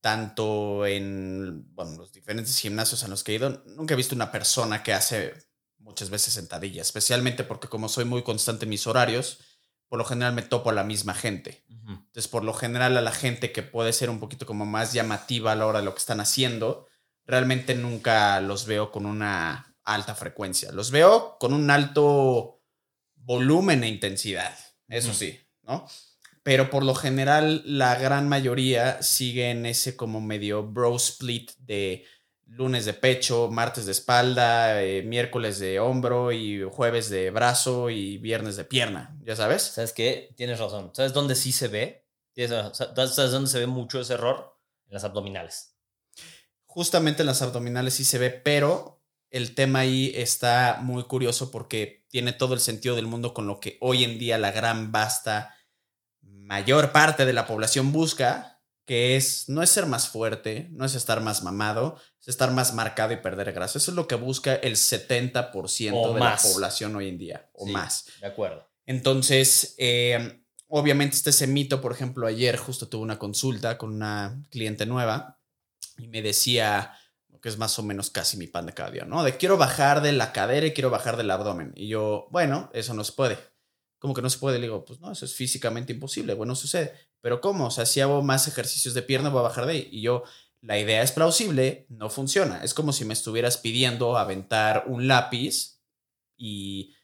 [0.00, 4.82] tanto en los diferentes gimnasios a los que he ido, nunca he visto una persona
[4.82, 5.34] que hace
[5.78, 9.38] muchas veces sentadillas, especialmente porque como soy muy constante en mis horarios,
[9.88, 11.64] por lo general me topo a la misma gente.
[11.88, 15.52] Entonces, por lo general a la gente que puede ser un poquito como más llamativa
[15.52, 16.86] a la hora de lo que están haciendo,
[17.26, 20.70] realmente nunca los veo con una alta frecuencia.
[20.72, 22.62] Los veo con un alto
[23.16, 24.54] volumen e intensidad,
[24.88, 25.86] eso sí, ¿no?
[26.42, 32.04] Pero por lo general la gran mayoría siguen ese como medio bro split de
[32.48, 38.18] lunes de pecho, martes de espalda, eh, miércoles de hombro y jueves de brazo y
[38.18, 39.62] viernes de pierna, ¿ya sabes?
[39.62, 40.34] ¿Sabes qué?
[40.36, 40.90] Tienes razón.
[40.94, 42.06] ¿Sabes dónde sí se ve?
[42.72, 44.56] ¿Sabes dónde se ve mucho ese error?
[44.86, 45.76] En las abdominales.
[46.66, 52.06] Justamente en las abdominales sí se ve, pero el tema ahí está muy curioso porque
[52.08, 55.54] tiene todo el sentido del mundo con lo que hoy en día la gran vasta
[56.22, 58.57] mayor parte de la población busca,
[58.88, 62.72] que es, no es ser más fuerte, no es estar más mamado, es estar más
[62.72, 63.76] marcado y perder grasa.
[63.76, 68.06] Eso es lo que busca el 70% de la población hoy en día, o más.
[68.18, 68.66] De acuerdo.
[68.86, 74.42] Entonces, em, obviamente está ese mito, por ejemplo, ayer justo tuve una consulta con una
[74.48, 75.38] cliente nueva
[75.98, 76.94] y me decía,
[77.42, 79.22] que es más o menos casi mi pan de cada día, ¿no?
[79.22, 81.74] De quiero bajar de la cadera y quiero bajar del abdomen.
[81.76, 83.36] Y yo, bueno, eso no se puede.
[83.98, 84.58] ¿Cómo que no se puede?
[84.58, 86.94] Le digo, pues no, eso es físicamente imposible, bueno, sucede.
[87.20, 87.66] Pero ¿cómo?
[87.66, 89.88] O sea, si hago más ejercicios de pierna, voy a bajar de ahí.
[89.90, 90.24] Y yo,
[90.60, 92.62] la idea es plausible, no funciona.
[92.62, 95.80] Es como si me estuvieras pidiendo aventar un lápiz
[96.36, 96.94] y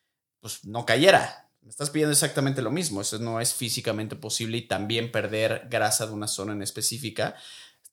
[0.41, 1.51] pues no cayera.
[1.63, 3.01] Me estás pidiendo exactamente lo mismo.
[3.01, 7.35] Eso no es físicamente posible y también perder grasa de una zona en específica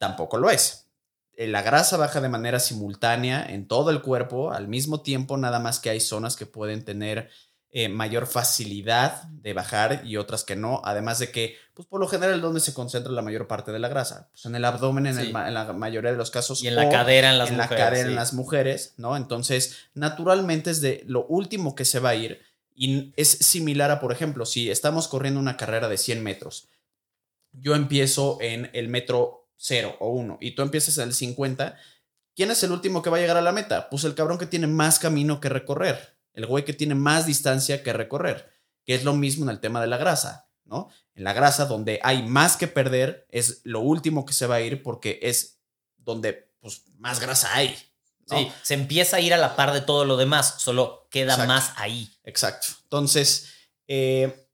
[0.02, 0.90] tampoco lo es.
[1.34, 5.60] Eh, la grasa baja de manera simultánea en todo el cuerpo al mismo tiempo, nada
[5.60, 7.30] más que hay zonas que pueden tener
[7.74, 12.08] eh, mayor facilidad de bajar y otras que no, además de que, pues por lo
[12.08, 14.30] general, ¿dónde se concentra la mayor parte de la grasa?
[14.32, 16.62] Pues en el abdomen en, la mayoría de los casos.
[16.64, 17.72] Y en la cadera en las en mujeres.
[17.72, 19.16] la cadera en las mujeres, ¿no?
[19.16, 22.42] Entonces, naturalmente es de lo último que se va a ir
[22.76, 26.68] y es similar a, por ejemplo, si estamos corriendo una carrera de 100 metros,
[27.52, 31.78] yo empiezo en el metro 0 o 1 y tú empiezas en el 50,
[32.36, 33.90] ¿quién es el último que va a llegar a la meta?
[33.90, 37.84] Pues el cabrón que tiene más camino que recorrer, el güey que tiene más distancia
[37.84, 38.52] que recorrer,
[38.86, 40.90] que es lo mismo en el tema de la grasa, ¿no?
[41.14, 44.62] En la grasa donde hay más que perder es lo último que se va a
[44.62, 45.60] ir porque es
[45.98, 47.76] donde pues, más grasa hay.
[48.28, 51.74] Sí, se empieza a ir a la par de todo lo demás, solo queda más
[51.76, 52.10] ahí.
[52.24, 52.68] Exacto.
[52.84, 53.50] Entonces,
[53.88, 54.48] eh,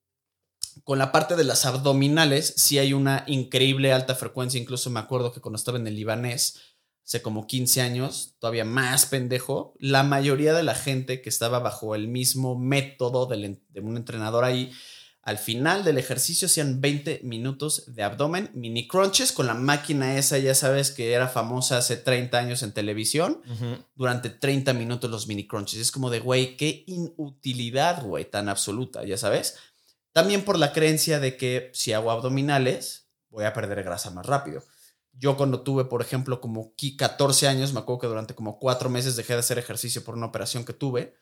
[0.84, 4.60] con la parte de las abdominales, sí hay una increíble alta frecuencia.
[4.60, 6.60] Incluso me acuerdo que cuando estaba en el libanés,
[7.08, 11.96] hace como 15 años, todavía más pendejo, la mayoría de la gente que estaba bajo
[11.96, 14.74] el mismo método de un entrenador ahí,
[15.22, 20.38] al final del ejercicio hacían 20 minutos de abdomen, mini crunches con la máquina esa,
[20.38, 23.42] ya sabes que era famosa hace 30 años en televisión,
[23.96, 25.80] durante 30 minutos los mini crunches.
[25.80, 29.56] Es como de, güey, qué inutilidad, güey, tan absoluta, ya sabes.
[30.12, 34.64] También por la creencia de que si hago abdominales, voy a perder grasa más rápido.
[35.20, 39.16] Yo cuando tuve, por ejemplo, como 14 años, me acuerdo que durante como cuatro meses
[39.16, 41.16] dejé de hacer ejercicio por una operación que tuve,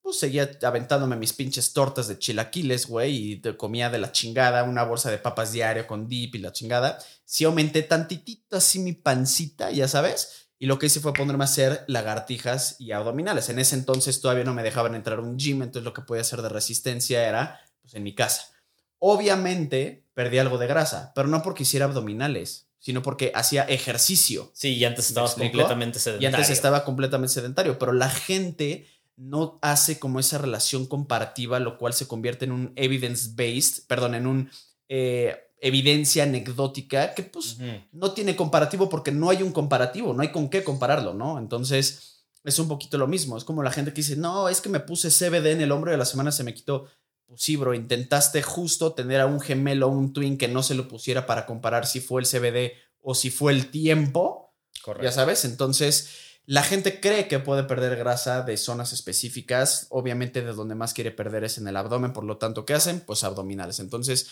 [0.00, 4.84] pues seguía aventándome mis pinches tortas de chilaquiles, güey, y comía de la chingada, una
[4.84, 6.98] bolsa de papas diario con dip y la chingada.
[7.24, 11.46] Sí aumenté tantitito así mi pancita, ya sabes, y lo que hice fue ponerme a
[11.46, 13.48] hacer lagartijas y abdominales.
[13.48, 16.20] En ese entonces todavía no me dejaban entrar a un gym, entonces lo que podía
[16.20, 18.50] hacer de resistencia era pues, en mi casa.
[18.98, 24.50] Obviamente perdí algo de grasa, pero no porque hiciera abdominales, sino porque hacía ejercicio.
[24.52, 26.22] Sí, y antes estabas completamente sedentario.
[26.22, 31.78] Y antes estaba completamente sedentario, pero la gente no hace como esa relación comparativa, lo
[31.78, 34.50] cual se convierte en un evidence-based, perdón, en un
[34.90, 37.56] eh, evidencia anecdótica que pues
[37.90, 41.38] no tiene comparativo porque no hay un comparativo, no hay con qué compararlo, ¿no?
[41.38, 44.68] Entonces es un poquito lo mismo, es como la gente que dice, no, es que
[44.68, 46.84] me puse CBD en el hombro y a la semana se me quitó.
[47.34, 50.76] Pues sí, bro, intentaste justo tener a un gemelo o un twin que no se
[50.76, 54.54] lo pusiera para comparar si fue el CBD o si fue el tiempo.
[54.82, 55.04] Correcto.
[55.04, 56.10] Ya sabes, entonces
[56.46, 59.86] la gente cree que puede perder grasa de zonas específicas.
[59.90, 63.00] Obviamente de donde más quiere perder es en el abdomen, por lo tanto, ¿qué hacen?
[63.00, 63.80] Pues abdominales.
[63.80, 64.28] Entonces,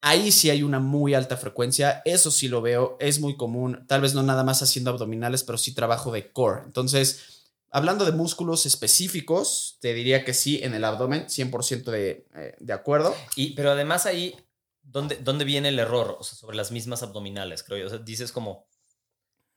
[0.00, 2.00] ahí sí hay una muy alta frecuencia.
[2.06, 3.84] Eso sí lo veo, es muy común.
[3.88, 6.62] Tal vez no nada más haciendo abdominales, pero sí trabajo de core.
[6.64, 7.41] Entonces,
[7.74, 12.72] Hablando de músculos específicos, te diría que sí, en el abdomen, 100% de, eh, de
[12.74, 13.16] acuerdo.
[13.34, 14.36] Y, pero además ahí,
[14.82, 16.18] ¿dónde, ¿dónde viene el error?
[16.20, 17.86] O sea, sobre las mismas abdominales, creo yo.
[17.86, 18.68] O sea, dices como,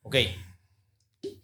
[0.01, 0.15] ok,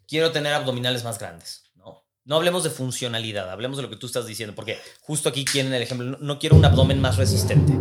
[0.07, 2.05] quiero tener abdominales más grandes, ¿no?
[2.23, 5.73] No hablemos de funcionalidad, hablemos de lo que tú estás diciendo, porque justo aquí quieren
[5.73, 7.73] el ejemplo, no, quiero un abdomen más resistente,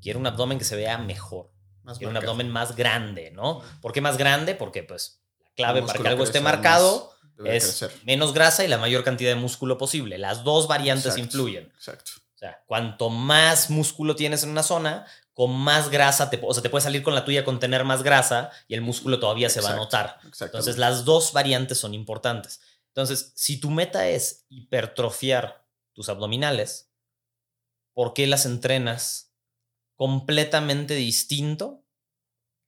[0.00, 1.50] quiero un abdomen que se vea mejor,
[1.98, 3.60] quiero un abdomen más grande, ¿no?
[3.82, 4.54] ¿Por qué más grande?
[4.54, 7.12] Porque pues la clave para que algo esté marcado
[7.44, 10.18] es menos grasa y la mayor cantidad de músculo posible.
[10.18, 11.64] Las dos variantes influyen.
[11.74, 12.12] Exacto.
[12.34, 16.62] O sea, cuanto más músculo tienes en una zona, con más grasa, te, o sea,
[16.62, 19.60] te puede salir con la tuya con tener más grasa y el músculo todavía se
[19.60, 20.18] va a notar.
[20.40, 22.60] Entonces, las dos variantes son importantes.
[22.88, 26.92] Entonces, si tu meta es hipertrofiar tus abdominales,
[27.92, 29.32] ¿por qué las entrenas
[29.94, 31.84] completamente distinto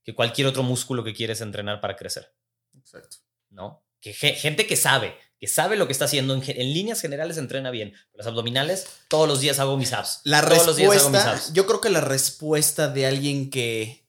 [0.04, 2.34] que cualquier otro músculo que quieres entrenar para crecer?
[2.76, 3.16] Exacto.
[3.48, 3.84] ¿No?
[4.00, 7.94] Que gente que sabe, que sabe lo que está haciendo, en, líneas generales entrena bien.
[8.14, 10.20] Los abdominales, todos los días hago mis abs.
[10.24, 11.52] La todos respuesta, los días hago mis abs.
[11.52, 14.06] yo creo que la respuesta de alguien que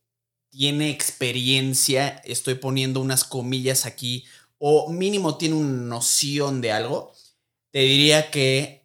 [0.50, 4.26] tiene experiencia, estoy poniendo unas comillas aquí,
[4.58, 7.14] o mínimo tiene una noción de algo,
[7.72, 8.82] te diría que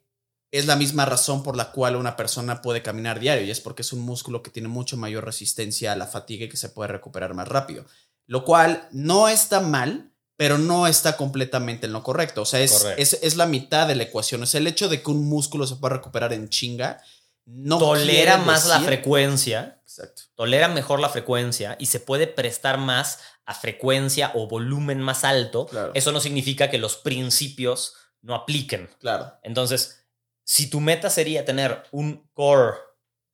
[0.53, 3.83] es la misma razón por la cual una persona puede caminar diario, y es porque
[3.83, 6.89] es un músculo que tiene mucho mayor resistencia a la fatiga y que se puede
[6.89, 7.85] recuperar más rápido.
[8.27, 12.43] Lo cual no está mal, pero no está completamente en lo correcto.
[12.43, 14.43] O sea, es, es, la mitad de la ecuación.
[14.43, 17.01] Es el hecho de que un músculo se pueda recuperar en chinga.
[17.47, 20.23] No Tolera más la frecuencia Exacto.
[20.35, 25.69] Tolera mejor la frecuencia y se puede prestar más a frecuencia o volumen más alto.
[25.95, 28.91] Eso no significa que los principios no apliquen.
[28.99, 29.33] Claro.
[29.43, 30.05] Entonces,
[30.45, 32.77] si tu meta sería tener un core,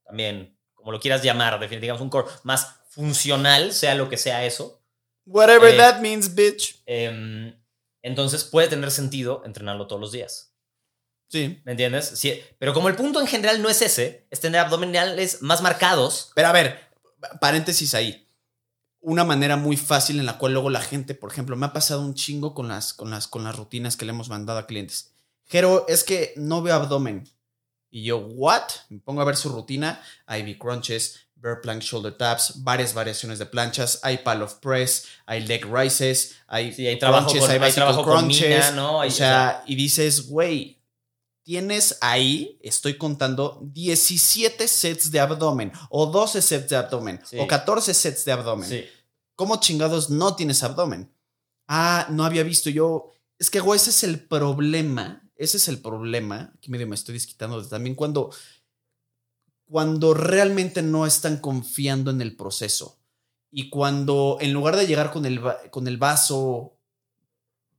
[0.04, 4.81] también, como lo quieras llamar, definitivamente un core más funcional, sea lo que sea eso.
[5.24, 6.82] Whatever eh, that means, bitch.
[6.86, 7.54] Em,
[8.02, 10.54] entonces puede tener sentido entrenarlo todos los días.
[11.28, 11.62] Sí.
[11.64, 12.12] ¿Me entiendes?
[12.14, 16.30] Sí, pero como el punto en general no es ese, es tener abdominales más marcados.
[16.34, 16.78] Pero a ver,
[17.40, 18.28] paréntesis ahí.
[19.00, 22.02] Una manera muy fácil en la cual luego la gente, por ejemplo, me ha pasado
[22.02, 25.14] un chingo con las, con las, con las rutinas que le hemos mandado a clientes.
[25.50, 27.28] Pero es que no veo abdomen.
[27.90, 28.62] Y yo, ¿what?
[28.90, 30.02] Me pongo a ver su rutina.
[30.28, 35.44] Ivy crunches, bear plank shoulder taps, varias variaciones de planchas, hay pal of press, hay
[35.44, 38.98] leg rises, hay, hay trabajo crunches, hay, trabajo crunches, ¿no?
[38.98, 40.80] o sea, y dices, güey,
[41.42, 47.92] tienes ahí, estoy contando 17 sets de abdomen, o 12 sets de abdomen, o 14
[47.92, 48.68] sets de abdomen.
[48.68, 48.84] Sí.
[49.34, 51.12] ¿Cómo chingados no tienes abdomen?
[51.66, 53.10] Ah, no había visto yo.
[53.38, 55.22] Es que, güey, ese es el problema.
[55.34, 56.52] Ese es el problema.
[56.54, 58.30] Aquí medio me estoy desquitando también cuando
[59.72, 62.98] cuando realmente no están confiando en el proceso
[63.50, 66.76] y cuando en lugar de llegar con el, con el vaso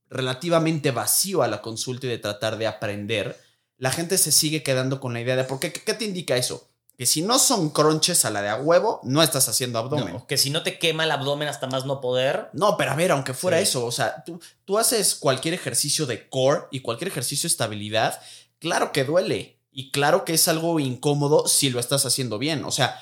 [0.10, 3.40] relativamente vacío a la consulta y de tratar de aprender,
[3.78, 5.72] la gente se sigue quedando con la idea de, ¿por qué?
[5.72, 6.68] ¿Qué te indica eso?
[6.98, 10.24] Que si no son crunches a la de a huevo, no estás haciendo abdomen.
[10.28, 12.50] que si no te quema el abdomen hasta más no poder.
[12.54, 16.28] No, pero a ver, aunque fuera eso, o sea, tú, tú haces cualquier ejercicio de
[16.28, 18.20] core y cualquier ejercicio de estabilidad,
[18.58, 19.60] claro que duele.
[19.74, 22.64] Y claro que es algo incómodo si lo estás haciendo bien.
[22.64, 22.96] O sea,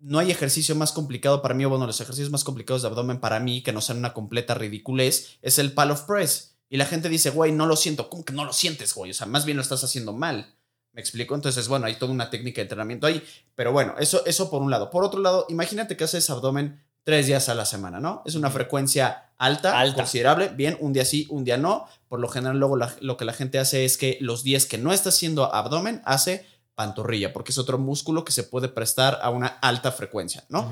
[0.00, 3.20] no hay ejercicio más complicado para mí, o bueno, los ejercicios más complicados de abdomen
[3.20, 6.56] para mí, que no sean una completa ridiculez, es el pal of press.
[6.68, 8.10] Y la gente dice, güey, no lo siento.
[8.10, 9.12] ¿Cómo que no lo sientes, güey?
[9.12, 10.54] O sea, más bien lo estás haciendo mal.
[10.92, 11.34] ¿Me explico?
[11.34, 13.22] Entonces, bueno, hay toda una técnica de entrenamiento ahí.
[13.54, 14.90] Pero bueno, eso, eso por un lado.
[14.90, 18.24] Por otro lado, imagínate que haces abdomen tres días a la semana, ¿no?
[18.26, 19.94] Es una frecuencia alta, alta.
[19.94, 20.48] considerable.
[20.48, 21.86] Bien, un día sí, un día no.
[22.08, 24.92] Por lo general, luego lo que la gente hace es que los días que no
[24.92, 29.46] está haciendo abdomen, hace pantorrilla, porque es otro músculo que se puede prestar a una
[29.46, 30.68] alta frecuencia, ¿no?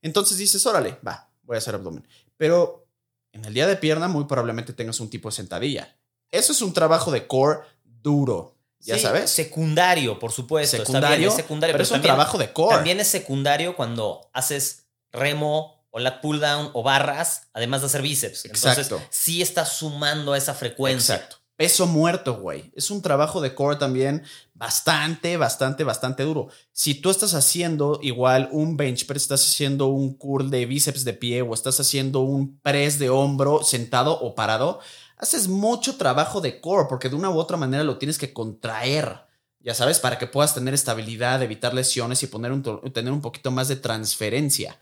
[0.00, 2.08] Entonces dices, órale, va, voy a hacer abdomen.
[2.38, 2.86] Pero
[3.32, 5.94] en el día de pierna, muy probablemente tengas un tipo de sentadilla.
[6.30, 8.56] Eso es un trabajo de core duro.
[8.78, 9.28] Ya sabes.
[9.28, 10.78] Secundario, por supuesto.
[10.78, 12.76] Secundario, secundario pero, es un trabajo de core.
[12.76, 18.02] También es secundario cuando haces remo o lat pull down o barras, además de hacer
[18.02, 18.44] bíceps.
[18.44, 18.80] Exacto.
[18.82, 21.16] Entonces, sí estás sumando a esa frecuencia.
[21.16, 21.36] Exacto.
[21.56, 22.72] Peso muerto, güey.
[22.74, 24.22] Es un trabajo de core también
[24.54, 26.48] bastante, bastante, bastante duro.
[26.72, 31.12] Si tú estás haciendo igual un bench press, estás haciendo un curl de bíceps de
[31.12, 34.80] pie o estás haciendo un press de hombro sentado o parado,
[35.18, 39.28] haces mucho trabajo de core porque de una u otra manera lo tienes que contraer
[39.62, 43.50] ya sabes, para que puedas tener estabilidad, evitar lesiones y poner un, tener un poquito
[43.50, 44.78] más de transferencia.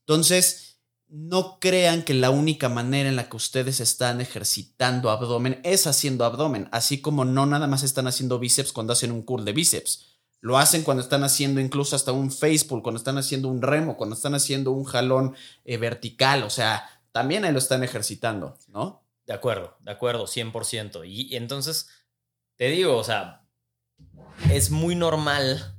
[0.00, 0.68] Entonces,
[1.08, 6.24] no crean que la única manera en la que ustedes están ejercitando abdomen es haciendo
[6.24, 10.04] abdomen, así como no nada más están haciendo bíceps cuando hacen un curl de bíceps.
[10.40, 13.96] Lo hacen cuando están haciendo incluso hasta un face pull, cuando están haciendo un remo,
[13.96, 15.34] cuando están haciendo un jalón
[15.64, 19.02] eh, vertical, o sea, también ahí lo están ejercitando, ¿no?
[19.26, 21.08] De acuerdo, de acuerdo, 100%.
[21.08, 21.88] Y, y entonces,
[22.56, 23.46] te digo, o sea,
[24.50, 25.77] es muy normal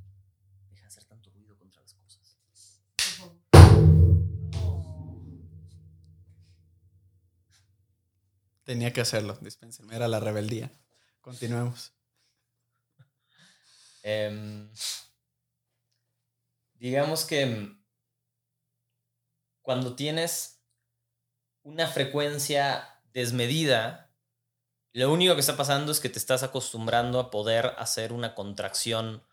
[8.69, 10.71] Tenía que hacerlo, dispénsenme, era la rebeldía.
[11.21, 11.91] Continuemos.
[14.03, 14.69] Em,
[16.75, 17.75] digamos que
[19.63, 20.61] cuando tienes
[21.63, 24.13] una frecuencia desmedida,
[24.93, 29.25] lo único que está pasando es que te estás acostumbrando a poder hacer una contracción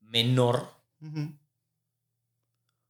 [0.00, 0.78] menor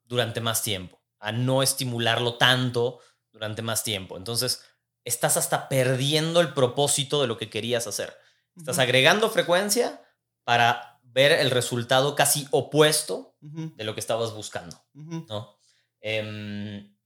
[0.02, 2.98] durante más tiempo, a no estimularlo tanto
[3.30, 4.16] durante más tiempo.
[4.16, 4.73] Entonces,
[5.04, 8.16] estás hasta perdiendo el propósito de lo que querías hacer.
[8.56, 10.02] Estás agregando frecuencia
[10.44, 15.56] para ver el resultado casi opuesto de lo que estabas buscando, ¿no?
[16.00, 16.96] Em,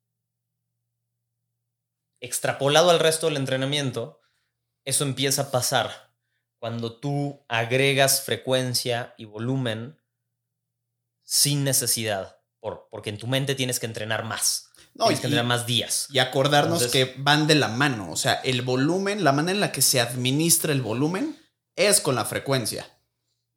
[2.21, 4.21] extrapolado al resto del entrenamiento,
[4.85, 6.15] eso empieza a pasar
[6.59, 10.01] cuando tú agregas frecuencia y volumen
[11.23, 14.68] sin necesidad, por, porque en tu mente tienes que entrenar más.
[14.99, 16.09] No, Tienes que más días.
[16.11, 18.11] Y acordarnos que van de la mano.
[18.11, 21.39] O sea, el volumen, la manera en la que se administra el volumen
[21.77, 22.91] es con la frecuencia.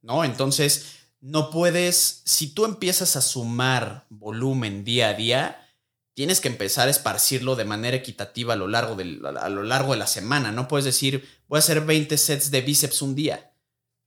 [0.04, 0.24] ¿No?
[0.24, 2.22] Entonces, no puedes.
[2.26, 5.68] Si tú empiezas a sumar volumen día a día,
[6.14, 8.96] tienes que empezar a esparcirlo de manera equitativa a lo largo,
[9.40, 10.52] a lo largo de la semana.
[10.52, 13.52] No puedes decir, voy a hacer 20 sets de bíceps un día.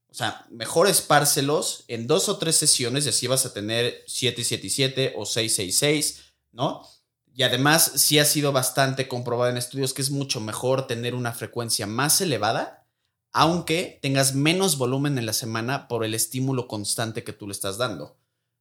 [0.07, 5.15] O sea, mejor espárcelos en dos o tres sesiones y así vas a tener 777
[5.17, 6.21] o 666,
[6.53, 6.94] ¿no?
[7.37, 11.33] Y además sí ha sido bastante comprobado en estudios que es mucho mejor tener una
[11.33, 12.87] frecuencia más elevada,
[13.33, 17.77] aunque tengas menos volumen en la semana por el estímulo constante que tú le estás
[17.77, 18.17] dando.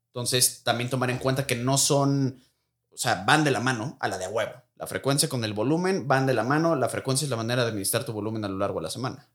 [0.09, 2.43] Entonces, también tomar en cuenta que no son,
[2.91, 4.55] o sea, van de la mano a la de huevo.
[4.75, 7.69] La frecuencia con el volumen van de la mano, la frecuencia es la manera de
[7.69, 9.31] administrar tu volumen a lo largo de la semana.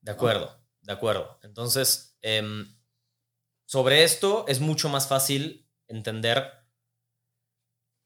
[0.00, 0.50] De acuerdo,
[0.80, 1.38] de acuerdo.
[1.42, 2.74] Entonces, em,
[3.66, 6.63] sobre esto es mucho más fácil entender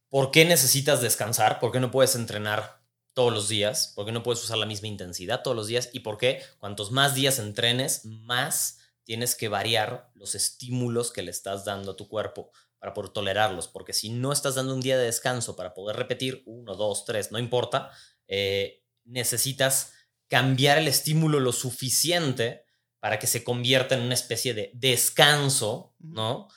[0.09, 2.81] por qué necesitas descansar, por qué no puedes entrenar
[3.13, 6.01] todos los días, por qué no puedes usar la misma intensidad todos los días y
[6.01, 11.65] por qué cuantos más días entrenes, más tienes que variar los estímulos que le estás
[11.65, 15.07] dando a tu cuerpo para poder tolerarlos, porque si no estás dando un día de
[15.07, 17.91] descanso para poder repetir uno, dos, tres, no importa,
[18.29, 19.95] eh, necesitas
[20.29, 22.65] cambiar el estímulo lo suficiente
[23.01, 26.49] para que se convierta en una especie de descanso, ¿no?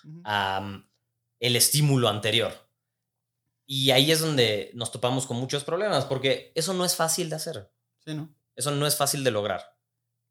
[1.40, 2.71] el estímulo anterior.
[3.66, 7.36] Y ahí es donde nos topamos con muchos problemas, porque eso no es fácil de
[7.36, 7.72] hacer.
[8.00, 8.34] Sí, ¿no?
[8.56, 9.78] Eso no es fácil de lograr.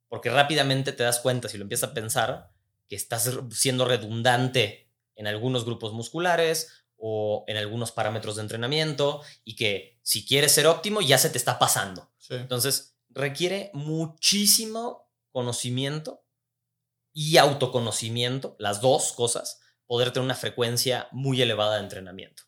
[0.08, 2.52] Porque rápidamente te das cuenta, si lo empiezas a pensar,
[2.88, 9.56] que estás siendo redundante en algunos grupos musculares o en algunos parámetros de entrenamiento y
[9.56, 12.12] que si quieres ser óptimo ya se te está pasando.
[12.28, 16.24] Entonces, requiere muchísimo conocimiento
[17.12, 22.44] y autoconocimiento, las dos cosas, poder tener una frecuencia muy elevada de entrenamiento.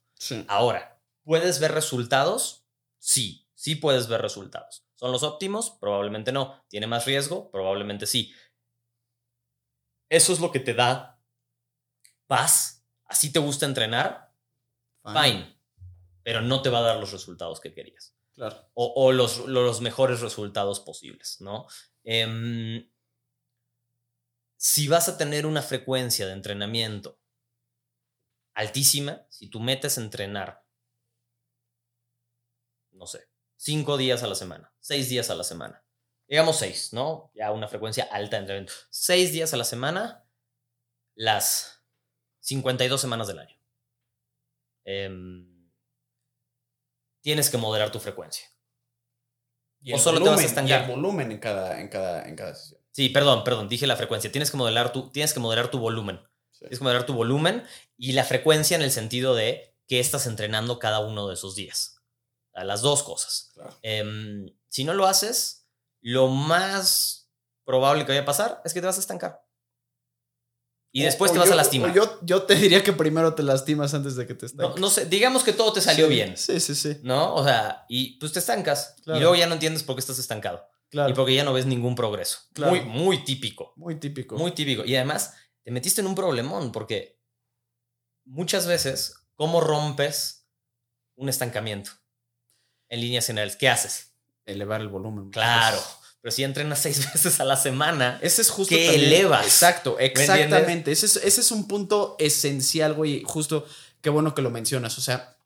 [0.49, 2.67] Ahora, ¿puedes ver resultados?
[2.99, 4.85] Sí, sí puedes ver resultados.
[4.95, 5.71] ¿Son los óptimos?
[5.81, 6.63] Probablemente no.
[6.69, 7.51] ¿Tiene más riesgo?
[7.51, 8.33] Probablemente sí.
[10.09, 11.21] Eso es lo que te da
[12.27, 12.85] paz.
[13.07, 14.33] ¿Así te gusta entrenar?
[15.05, 15.59] Fine.
[16.23, 18.15] Pero no te va a dar los resultados que querías.
[18.35, 18.71] Claro.
[18.75, 21.67] O, los, los, mejores resultados posibles, ¿no?
[22.05, 22.89] Em,
[24.57, 27.22] si vas a tener una frecuencia de entrenamiento
[28.55, 30.65] altísima, si tú metes a entrenar,
[32.93, 35.85] no sé, cinco días a la semana, seis días a la semana,
[36.29, 37.31] digamos seis, ¿no?
[37.35, 38.73] Ya una frecuencia alta de entrenamiento.
[38.91, 40.25] Seis días a la semana,
[41.15, 41.85] las
[42.41, 43.57] 52 semanas del año.
[44.85, 45.71] Em,
[47.21, 48.47] tienes que moderar tu frecuencia.
[49.93, 50.83] o solo te vas a estancar.
[50.83, 52.81] el volumen en cada, en cada, en cada sesión.
[52.91, 54.31] Sí, perdón, perdón, dije la frecuencia.
[54.31, 56.21] Tienes que moderar tu, tienes que moderar tu volumen.
[56.63, 57.65] Tienes que moderar tu volumen
[57.97, 61.97] y la frecuencia en el sentido de que estás entrenando cada uno de esos días.
[62.55, 63.53] A las dos cosas.
[63.83, 65.67] Em, si no lo haces,
[66.01, 67.31] lo más
[67.65, 69.43] probable que vaya a pasar es que te vas a estancar.
[70.95, 71.95] Y después te vas a lastimar.
[71.95, 74.79] Yo, yo, te diría que primero te lastimas antes de que te estanques.
[74.79, 76.37] No, sé, digamos que todo te salió bien.
[76.37, 76.99] Sí, sí, sí.
[77.03, 77.35] ¿No?
[77.35, 78.97] O sea, y pues te estancas.
[79.07, 80.63] Y luego ya no entiendes por qué estás estancado.
[80.91, 81.09] Claro.
[81.11, 82.41] Y porque ya no ves ningún progreso.
[82.59, 83.73] Muy, muy típico.
[83.77, 84.37] Muy típico.
[84.37, 84.85] Muy típico.
[84.85, 85.33] Y además,
[85.63, 87.19] te metiste en un problemón porque
[88.25, 90.47] muchas veces, ¿cómo rompes
[91.15, 91.93] un estancamiento
[92.89, 93.57] en líneas generales?
[93.57, 94.13] ¿Qué haces?
[94.45, 95.31] Elevar el volumen.
[95.31, 95.81] Claro.
[96.21, 99.45] Pero si entrenas seis veces a la semana, ese es justo que elevas.
[99.45, 100.93] Exacto, exactamente.
[100.93, 103.23] Ese es, ese es un punto esencial, güey.
[103.25, 103.67] Justo,
[104.01, 104.99] qué bueno que lo mencionas.
[104.99, 105.37] O sea,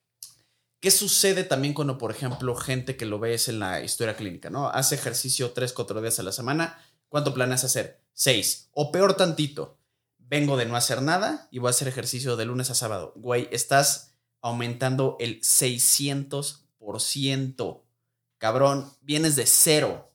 [0.80, 4.68] ¿Qué sucede también cuando, por ejemplo, gente que lo ves en la historia clínica, ¿no?
[4.68, 6.78] Hace ejercicio tres, cuatro días a la semana.
[7.08, 8.02] ¿Cuánto planeas hacer?
[8.12, 8.68] Seis.
[8.72, 9.78] O peor tantito
[10.28, 13.12] vengo de no hacer nada y voy a hacer ejercicio de lunes a sábado.
[13.16, 17.82] Güey, estás aumentando el 600%.
[18.38, 20.12] Cabrón, vienes de cero.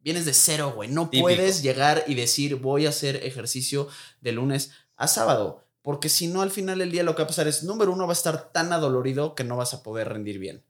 [0.00, 0.88] Vienes de cero, güey.
[0.88, 3.88] No puedes llegar y decir voy a hacer ejercicio
[4.20, 5.64] de lunes a sábado.
[5.82, 8.06] Porque si no, al final del día lo que va a pasar es, número uno,
[8.06, 10.64] va a estar tan adolorido que no vas a poder rendir bien.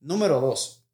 [0.00, 0.84] Número dos,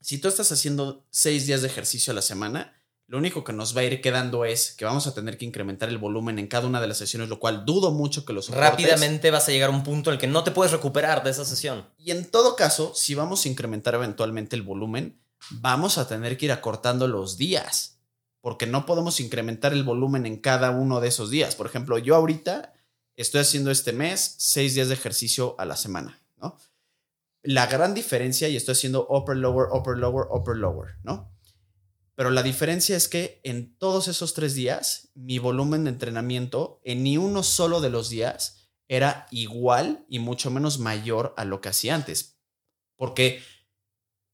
[0.00, 2.77] si tú estás haciendo seis días de ejercicio a la semana,
[3.08, 5.88] lo único que nos va a ir quedando es que vamos a tener que incrementar
[5.88, 9.30] el volumen en cada una de las sesiones, lo cual dudo mucho que los Rápidamente
[9.30, 11.46] vas a llegar a un punto en el que no te puedes recuperar de esa
[11.46, 11.88] sesión.
[11.96, 15.18] Y en todo caso, si vamos a incrementar eventualmente el volumen,
[15.50, 17.98] vamos a tener que ir acortando los días,
[18.42, 21.56] porque no podemos incrementar el volumen en cada uno de esos días.
[21.56, 22.74] Por ejemplo, yo ahorita
[23.16, 26.58] estoy haciendo este mes seis días de ejercicio a la semana, ¿no?
[27.42, 31.37] La gran diferencia, y estoy haciendo upper, lower, upper, lower, upper, lower, ¿no?
[32.18, 37.04] Pero la diferencia es que en todos esos tres días, mi volumen de entrenamiento en
[37.04, 41.68] ni uno solo de los días era igual y mucho menos mayor a lo que
[41.68, 42.40] hacía antes.
[42.96, 43.40] Porque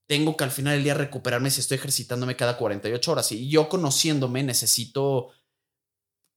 [0.06, 3.30] tengo que al final del día recuperarme si estoy ejercitándome cada 48 horas.
[3.32, 5.32] Y yo conociéndome necesito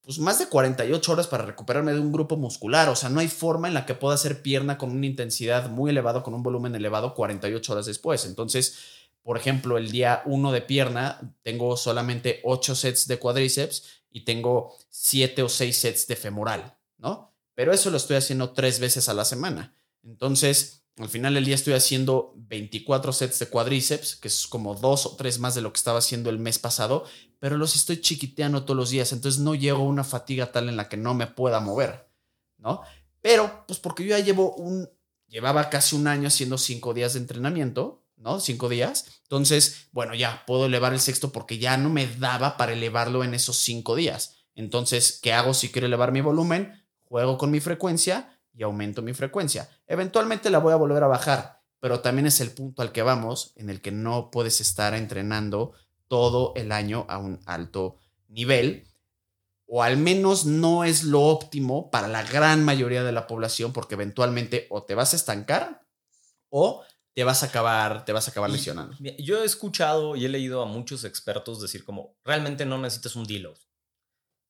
[0.02, 2.89] pues más de 48 horas para recuperarme de un grupo muscular.
[2.89, 5.91] O sea, no hay forma en la que pueda hacer pierna con una intensidad muy
[5.91, 8.26] elevada, con un volumen elevado 48 horas después.
[8.26, 8.97] Entonces,
[9.28, 14.73] por ejemplo, el día 1 de pierna, tengo solamente 8 sets de cuádriceps y tengo
[14.89, 17.36] 7 o 6 sets de femoral, ¿no?
[17.53, 19.75] Pero eso lo estoy haciendo tres veces a la semana.
[20.01, 25.05] Entonces, al final del día estoy haciendo 24 sets de cuádriceps, que es como dos
[25.05, 27.03] o tres más de lo que estaba haciendo el mes pasado,
[27.38, 30.78] pero los estoy chiquiteando todos los días, entonces no llego a una fatiga tal en
[30.78, 32.09] la que no me pueda mover,
[32.59, 32.82] ¿no?
[33.19, 34.89] Pero, pues porque yo ya llevo un,
[35.28, 38.39] llevaba casi un año haciendo cinco días de entrenamiento, ¿no?
[38.39, 39.22] Cinco días.
[39.24, 43.34] Entonces, bueno, ya puedo elevar el sexto porque ya no me daba para elevarlo en
[43.34, 44.36] esos cinco días.
[44.55, 46.84] Entonces, ¿qué hago si quiero elevar mi volumen?
[47.03, 49.70] Juego con mi frecuencia y aumento mi frecuencia.
[49.86, 53.53] Eventualmente la voy a volver a bajar, pero también es el punto al que vamos
[53.55, 55.74] en el que no puedes estar entrenando
[56.07, 57.97] todo el año a un alto
[58.28, 58.88] nivel,
[59.68, 63.95] o al menos no es lo óptimo para la gran mayoría de la población, porque
[63.95, 65.86] eventualmente o te vas a estancar
[66.49, 66.84] o
[67.18, 68.95] te vas a acabar, te vas a acabar lesionando.
[69.18, 73.26] Yo he escuchado y he leído a muchos expertos decir como realmente no necesitas un
[73.26, 73.57] deload.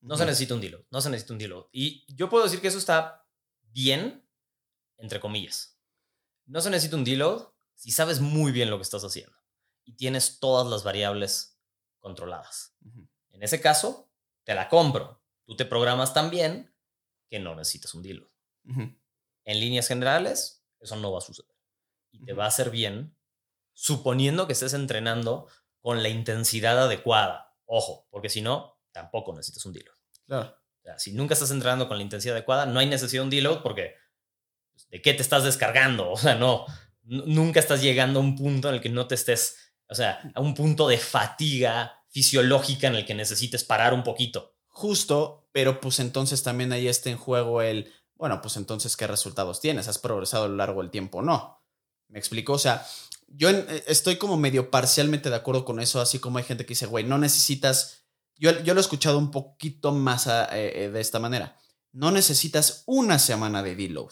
[0.02, 1.68] No se necesita un deload, no se necesita un deload.
[1.72, 3.26] Y yo puedo decir que eso está
[3.62, 4.30] bien,
[4.98, 5.80] entre comillas.
[6.46, 9.38] No se necesita un deload si sabes muy bien lo que estás haciendo
[9.86, 11.58] y tienes todas las variables
[12.00, 12.76] controladas.
[13.30, 14.12] En ese caso,
[14.44, 15.24] te la compro.
[15.46, 16.76] Tú te programas tan bien
[17.30, 18.30] que no necesitas un deload.
[18.66, 21.57] En líneas generales, eso no va a suceder.
[22.20, 23.16] Y te va a hacer bien
[23.74, 25.48] suponiendo que estés entrenando
[25.82, 27.56] con la intensidad adecuada.
[27.66, 29.96] Ojo, porque si no, tampoco necesitas un deload.
[30.26, 30.58] Claro
[30.98, 33.96] si nunca estás entrenando con la intensidad adecuada, no hay necesidad de un deload porque
[34.74, 36.12] pues, ¿de qué te estás descargando?
[36.18, 36.66] O sea, no,
[37.04, 40.42] nunca estás llegando a un punto en el que no te estés, o sea, a
[40.42, 44.56] un punto de fatiga fisiológica en el que necesites parar un poquito.
[44.68, 49.60] Justo, pero pues entonces también ahí está en juego el, bueno, pues entonces, ¿qué resultados
[49.60, 49.88] tienes?
[49.88, 51.57] ¿Has progresado a lo largo del tiempo o no?
[52.10, 52.54] ¿Me explico?
[52.54, 52.86] O sea,
[53.28, 56.70] yo eh, estoy como medio parcialmente de acuerdo con eso, así como hay gente que
[56.70, 58.08] dice, güey, no necesitas
[58.40, 61.58] yo, lo he escuchado un poquito más eh, eh, de esta manera.
[61.92, 64.12] No necesitas una semana de deload,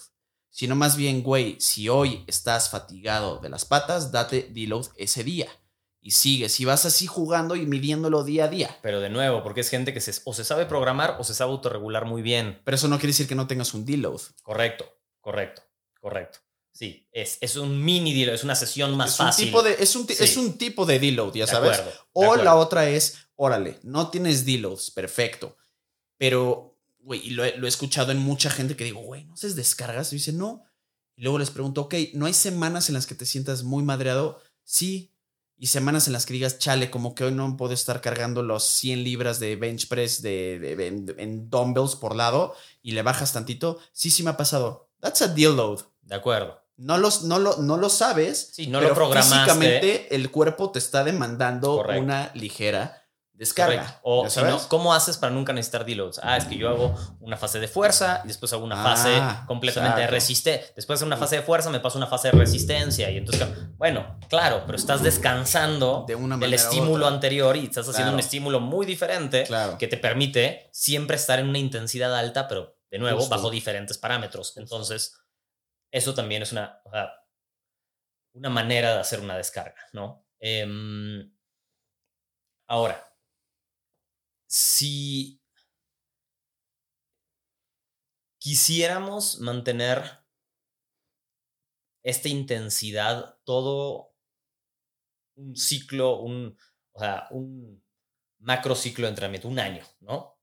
[0.49, 5.47] sino más bien, güey, si hoy estás fatigado de las patas, date deload ese día.
[6.01, 8.77] Y sigue, si vas así jugando y midiéndolo día a día.
[8.83, 11.51] Pero de nuevo, porque es gente que se, o se sabe programar o se sabe
[11.51, 12.61] autorregular muy bien.
[12.63, 14.21] Pero eso no quiere decir que no tengas un deload.
[14.43, 14.85] Correcto,
[15.19, 15.63] correcto,
[15.99, 16.39] correcto.
[16.75, 19.45] Sí, es, es un mini deload, es una sesión más fácil.
[19.45, 21.81] tipo de, es, un, es un tipo de deload, ya sabes.
[22.11, 25.55] o la otra es, órale, no tienes deloads, perfecto.
[26.17, 30.11] Pero, güey, y lo, he escuchado en mucha gente que digo, güey, ¿no haces descargas?
[30.11, 30.65] Y dice, no.
[31.15, 34.41] Y luego les pregunto, ok, ¿no hay semanas en las que te sientas muy madreado?
[34.65, 35.13] Sí.
[35.57, 38.65] Y semanas en las que digas, chale, como que hoy no puedo estar cargando los
[38.65, 43.79] 100 libras de bench press de, en dumbbells por lado y le bajas tantito.
[43.93, 44.89] Sí, sí me ha pasado.
[44.99, 45.83] That's a deload.
[46.01, 46.64] De acuerdo.
[46.77, 48.49] No, los, no, lo, no lo sabes.
[48.53, 49.35] Sí, no lo programaste.
[49.35, 53.05] Físicamente el cuerpo te está demandando una ligera
[53.37, 53.99] descarga.
[54.01, 56.19] O si no, ¿cómo haces para nunca necesitar deloads?
[56.23, 59.43] Ah, es que yo hago una fase de fuerza y después hago una fase ah,
[59.47, 60.67] completamente de resistencia.
[60.75, 63.47] Después de una fase de fuerza me paso una fase de resistencia y entonces,
[63.77, 68.85] bueno, claro, pero estás descansando de del estímulo anterior y estás haciendo un estímulo muy
[68.85, 69.45] diferente
[69.77, 74.55] que te permite siempre estar en una intensidad alta, pero de nuevo bajo diferentes parámetros.
[74.55, 75.17] Entonces,
[75.95, 76.81] eso también es una,
[78.33, 80.27] una manera de hacer una descarga, ¿no?
[80.39, 81.33] Em,
[82.67, 83.17] ahora,
[84.45, 85.41] si
[88.37, 90.03] quisiéramos mantener
[92.03, 94.13] esta intensidad todo
[95.37, 96.57] un ciclo, un,
[98.39, 100.37] macro ciclo de entrenamiento, un año, ¿no?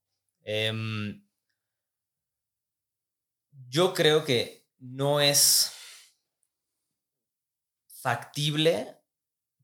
[0.45, 1.23] Em,
[3.69, 5.73] yo creo que no es
[7.87, 9.01] factible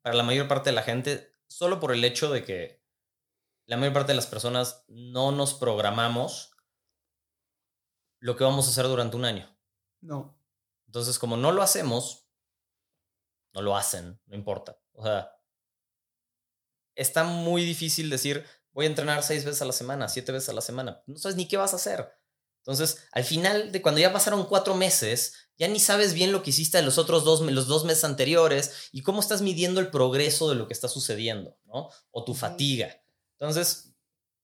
[0.00, 2.84] para la mayor parte de la gente solo por el hecho de que
[3.66, 6.52] la mayor parte de las personas no nos programamos
[8.20, 9.58] lo que vamos a hacer durante un año.
[10.00, 10.40] No.
[10.86, 12.30] Entonces, como no lo hacemos,
[13.52, 14.80] no lo hacen, no importa.
[14.92, 15.32] O sea,
[16.94, 20.54] está muy difícil decir, voy a entrenar seis veces a la semana, siete veces a
[20.54, 21.02] la semana.
[21.06, 22.17] No sabes ni qué vas a hacer.
[22.68, 26.50] Entonces, al final de cuando ya pasaron cuatro meses, ya ni sabes bien lo que
[26.50, 30.54] hiciste los otros dos, los dos meses anteriores y cómo estás midiendo el progreso de
[30.54, 31.88] lo que está sucediendo, ¿no?
[32.10, 33.00] O tu fatiga.
[33.38, 33.94] Entonces,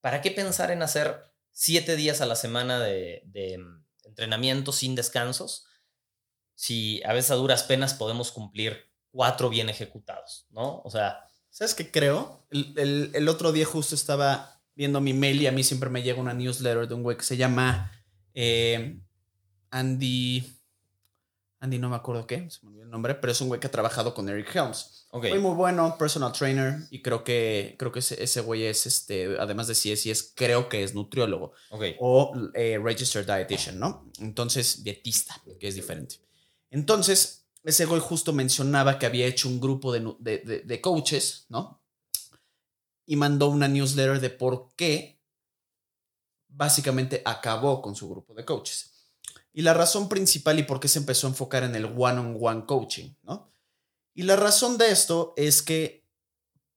[0.00, 1.22] ¿para qué pensar en hacer
[1.52, 3.22] siete días a la semana de,
[3.58, 5.66] mm, entrenamiento sin descansos
[6.54, 10.80] si a veces a duras penas podemos cumplir cuatro bien ejecutados, ¿no?
[10.82, 11.28] O sea...
[11.50, 12.44] ¿Sabes qué creo?
[12.50, 16.34] El, otro día justo estaba viendo mi mail y a mí siempre me llega una
[16.34, 17.92] newsletter de un güey que se llama
[18.34, 18.98] eh,
[19.70, 20.60] Andy...
[21.60, 23.68] Andy no me acuerdo qué, se me olvidó el nombre, pero es un güey que
[23.68, 25.06] ha trabajado con Eric Helms.
[25.08, 25.38] Okay.
[25.38, 29.92] muy bueno, personal trainer, y creo que, creo que ese, güey es, este, además de
[29.92, 31.52] es creo que es nutriólogo.
[32.00, 34.10] O eh, registered dietitian, ¿no?
[34.18, 36.16] Entonces, dietista, que es diferente.
[36.68, 41.80] Entonces, ese güey justo mencionaba que había hecho un grupo de, de coaches, ¿no?
[43.06, 45.13] Y mandó una newsletter de por qué
[46.54, 48.92] básicamente acabó con su grupo de coaches.
[49.52, 53.14] Y la razón principal y por qué se empezó a enfocar en el one-on-one coaching,
[53.22, 53.50] ¿no?
[54.14, 56.04] Y la razón de esto es que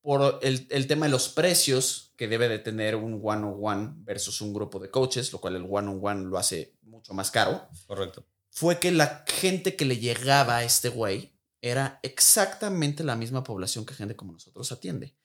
[0.02, 4.80] por el, tema de los precios que debe de tener un one-on-one versus un grupo
[4.80, 7.68] de coaches, lo cual el one-on-one lo hace mucho más caro.
[7.86, 8.26] Correcto.
[8.50, 13.86] Fue que la gente que le llegaba a este güey era exactamente la misma población
[13.86, 15.16] que gente como nosotros atiende.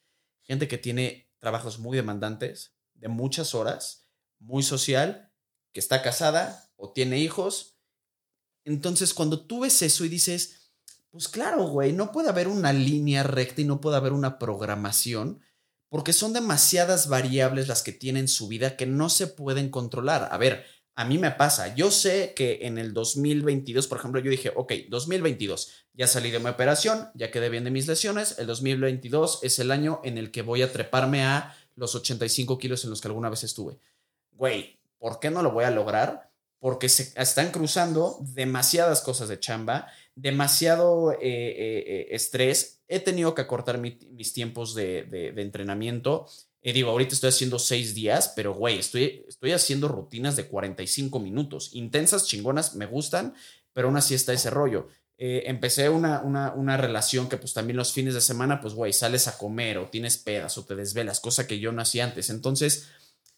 [0.43, 4.02] Gente que tiene trabajos muy demandantes, de muchas horas,
[4.43, 5.33] muy social,
[5.73, 7.79] que está casada o tiene hijos.
[8.65, 10.73] Entonces, cuando tú ves eso y dices,
[11.11, 15.41] pues claro, güey, no puede haber una línea recta y no puede haber una programación,
[15.89, 20.29] porque son demasiadas variables las que tienen su vida que no se pueden controlar.
[20.33, 20.65] A ver,
[20.95, 24.73] a mí me pasa, yo sé que en el 2022, por ejemplo, yo dije, ok,
[24.89, 29.59] 2022, ya salí de mi operación, ya quedé bien de mis lesiones, el 2022 es
[29.59, 33.09] el año en el que voy a treparme a los 85 kilos en los que
[33.09, 33.79] alguna vez estuve.
[34.33, 36.31] Güey, ¿Por qué no lo voy a lograr?
[36.61, 42.79] Porque se están cruzando demasiadas cosas de chamba, demasiado eh, eh, eh, estrés.
[42.87, 46.29] He tenido que acortar mis tiempos de, entrenamiento.
[46.63, 51.71] digo, ahorita estoy haciendo seis días, pero güey, estoy, estoy haciendo rutinas de 45 minutos.
[51.73, 53.35] Intensas, chingonas, me gustan,
[53.73, 54.87] pero aún así está ese rollo.
[55.19, 59.27] empecé una, una, una, relación que pues también los fines de semana, pues güey, sales
[59.27, 62.31] a comer o tienes pedas o te desvelas, cosa que yo no hacía antes.
[62.31, 62.87] Entonces,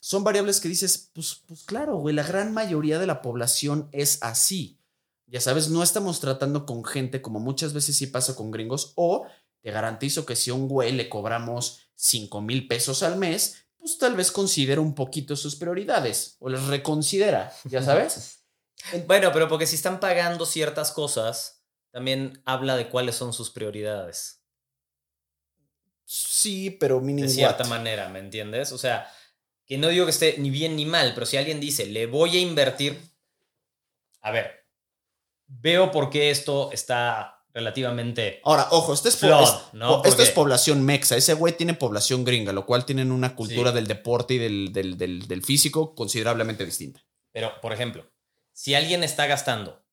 [0.04, 4.18] son variables que dices, pues, pues claro, güey, la gran mayoría de la población es
[4.20, 4.78] así.
[5.24, 9.26] Ya sabes, no estamos tratando con gente como muchas veces sí pasa con gringos, o
[9.62, 13.96] te garantizo que si a un güey le cobramos 5 mil pesos al mes, pues
[13.96, 18.44] tal vez considera un poquito sus prioridades o las reconsidera, ya sabes.
[19.06, 24.42] bueno, pero porque si están pagando ciertas cosas, también habla de cuáles son sus prioridades.
[26.04, 27.26] Sí, pero mínimo.
[27.26, 28.70] De cierta manera, ¿me entiendes?
[28.70, 29.10] O sea,
[29.66, 32.36] que no digo que esté ni bien ni mal, pero si alguien dice, le voy
[32.36, 33.00] a invertir,
[34.20, 34.66] a ver,
[35.46, 38.40] veo por qué esto está relativamente...
[38.44, 42.84] Ahora, ojo, esto es, esto es población mexa, ese güey tiene población gringa, lo cual
[42.84, 47.04] tienen una cultura del deporte y del, del físico considerablemente distinta.
[47.32, 48.10] Pero, por ejemplo,
[48.52, 49.84] si alguien está gastando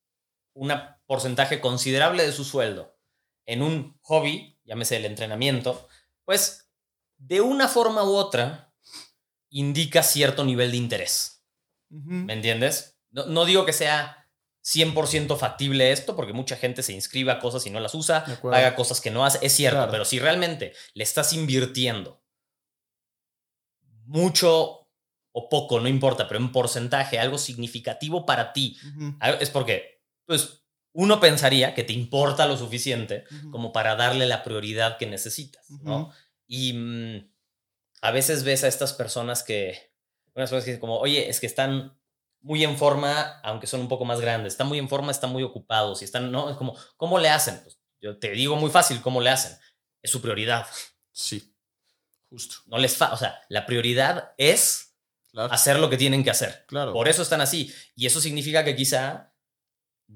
[0.53, 0.73] un
[1.05, 2.97] porcentaje considerable de su sueldo
[3.45, 5.87] en un hobby, llámese el entrenamiento,
[6.25, 6.71] pues
[7.17, 8.70] de una forma u otra
[9.51, 11.45] indica cierto nivel de interés.
[11.89, 12.97] ¿Me entiendes?
[13.11, 14.29] No, digo que sea
[14.63, 18.75] 100% factible esto, porque mucha gente se inscribe a cosas y no las usa, haga
[18.75, 22.23] cosas que no hace, es cierto, pero si realmente le estás invirtiendo
[24.05, 24.87] mucho
[25.33, 28.77] o poco, no importa, pero en porcentaje, algo significativo para ti,
[29.39, 34.97] es porque, pues, uno pensaría que te importa lo suficiente como para darle la prioridad
[34.97, 36.11] que necesitas, ¿no?
[36.47, 37.30] Y mm,
[38.01, 39.93] a veces ves a estas personas que,
[40.33, 41.97] unas personas que dicen como, oye, es que están
[42.41, 45.43] muy en forma, aunque son un poco más grandes, están muy en forma, están muy
[45.43, 46.49] ocupados y están, ¿no?
[46.49, 47.61] Es como, ¿cómo le hacen?
[47.61, 49.55] Pues yo te digo muy fácil, ¿cómo le hacen?
[50.01, 50.65] Es su prioridad.
[51.11, 51.55] Sí,
[52.29, 52.55] justo.
[52.65, 54.95] No les fa o sea, la prioridad es
[55.51, 56.65] hacer lo que tienen que hacer.
[56.67, 56.93] Claro.
[56.93, 57.73] Por eso están así.
[57.95, 59.30] Y eso significa que quizá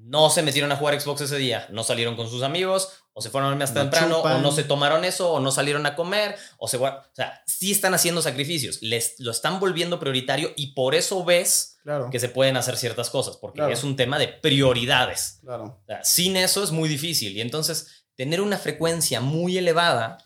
[0.04, 3.30] no se metieron a jugar Xbox ese día, no salieron con sus amigos, o se
[3.30, 6.36] fueron a dormir hasta temprano, o no se tomaron eso, o no salieron a comer,
[6.58, 6.76] o se...
[6.76, 11.78] O sea, sí están haciendo sacrificios, les, lo están volviendo prioritario y por eso ves
[12.10, 15.38] que se pueden hacer ciertas cosas, porque es un tema de prioridades.
[15.42, 15.82] Claro.
[16.02, 20.18] sin eso es muy difícil y entonces tener una frecuencia muy elevada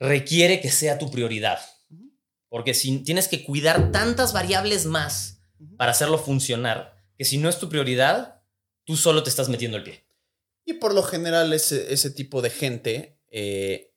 [0.00, 1.60] requiere que sea tu prioridad,
[2.48, 5.40] porque si tienes que cuidar tantas variables más
[5.76, 8.33] para hacerlo funcionar, que si no es tu prioridad,
[8.84, 10.04] tú solo te estás metiendo el pie.
[10.64, 13.94] Y por lo general ese, ese tipo de gente eh,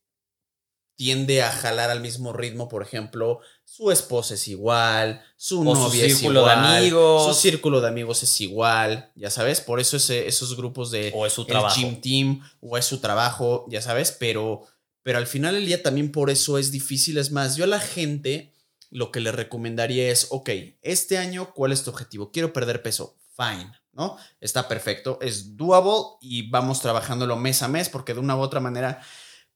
[0.97, 6.23] tiende a jalar al mismo ritmo, por ejemplo, su esposa es igual, su novia es
[6.23, 7.35] igual, de amigos.
[7.35, 11.33] su círculo de amigos es igual, ya sabes, por eso esos grupos de o es
[11.33, 11.79] su trabajo.
[11.79, 14.65] gym team o es su trabajo, ya sabes, pero,
[15.03, 17.79] pero al final del día también por eso es difícil, es más, yo a la
[17.79, 18.51] gente
[18.89, 20.49] lo que le recomendaría es, ok,
[20.81, 22.31] este año, ¿cuál es tu objetivo?
[22.31, 24.15] Quiero perder peso, fine, ¿no?
[24.39, 28.59] Está perfecto, es doable y vamos trabajándolo mes a mes porque de una u otra
[28.59, 29.01] manera,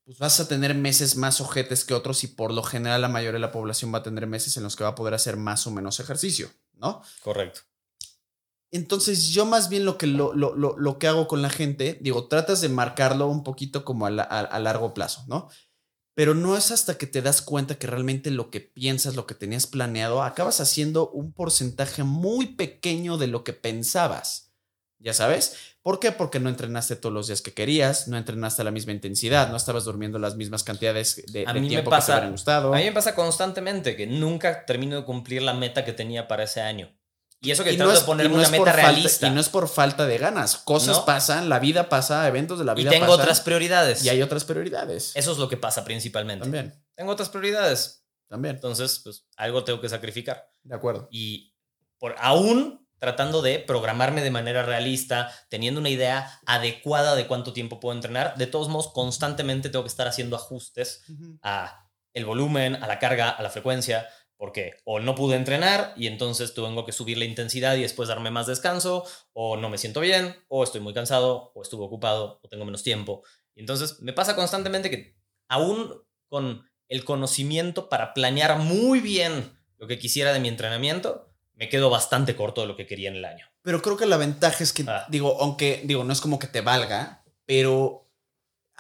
[0.04, 3.34] pues vas a tener meses más ojetes que otros y por lo general la mayoría
[3.34, 5.68] de la población va a tener meses en los que va a poder hacer más
[5.68, 7.04] o menos ejercicio, ¿no?
[7.24, 7.62] Correcto.
[8.72, 12.28] Entonces yo más bien lo que, lo, lo, lo, que hago con la gente, digo,
[12.28, 15.50] tratas de marcarlo un poquito como a, a, largo plazo, ¿no?
[16.14, 19.36] Pero no es hasta que te das cuenta que realmente lo que piensas, lo que
[19.36, 24.52] tenías planeado, acabas haciendo un porcentaje muy pequeño de lo que pensabas.
[25.00, 25.56] ¿Ya sabes?
[25.82, 26.12] ¿Por qué?
[26.12, 29.58] Porque no entrenaste todos los días que querías, no entrenaste a la misma intensidad, no
[29.58, 32.74] estabas durmiendo las mismas cantidades de, a mí tiempo me pasa, que te hubieran gustado.
[32.74, 36.44] A mí me pasa constantemente que nunca termino de cumplir la meta que tenía para
[36.44, 36.94] ese año.
[37.44, 39.28] Y eso que trato de ponerme una meta realista.
[39.28, 40.58] y no es por falta de ganas.
[40.58, 44.06] Cosas pasan, la vida pasa, eventos de la vida Y tengo otras prioridades.
[44.06, 45.12] Y hay otras prioridades.
[45.16, 46.44] Eso es lo que pasa principalmente.
[46.44, 46.74] También.
[46.96, 48.06] Tengo otras prioridades.
[48.28, 48.56] También.
[48.56, 50.52] Entonces, pues algo tengo que sacrificar.
[50.64, 51.08] De acuerdo.
[51.12, 51.56] Y
[51.98, 57.80] por aún tratando de programarme de manera realista, teniendo una idea adecuada de cuánto tiempo
[57.80, 61.02] puedo entrenar, de todos modos constantemente tengo que estar haciendo ajustes
[61.42, 64.08] a el volumen, a la carga, a la frecuencia,
[64.42, 68.32] porque o no pude entrenar y entonces tengo que subir la intensidad y después darme
[68.32, 72.50] más descanso, o no me siento bien, o estoy muy cansado, o estuve ocupado, o
[72.50, 73.22] tengo menos tiempo.
[73.54, 75.16] Y entonces me pasa constantemente que
[75.48, 75.94] aún
[76.28, 81.92] con el conocimiento para planear muy bien lo que quisiera de mi entrenamiento, me quedo
[81.92, 83.46] bastante corto de lo que quería en el año.
[83.62, 85.06] Pero creo que la ventaja es que, ah.
[85.08, 88.11] digo, aunque, digo, no es como que te valga, pero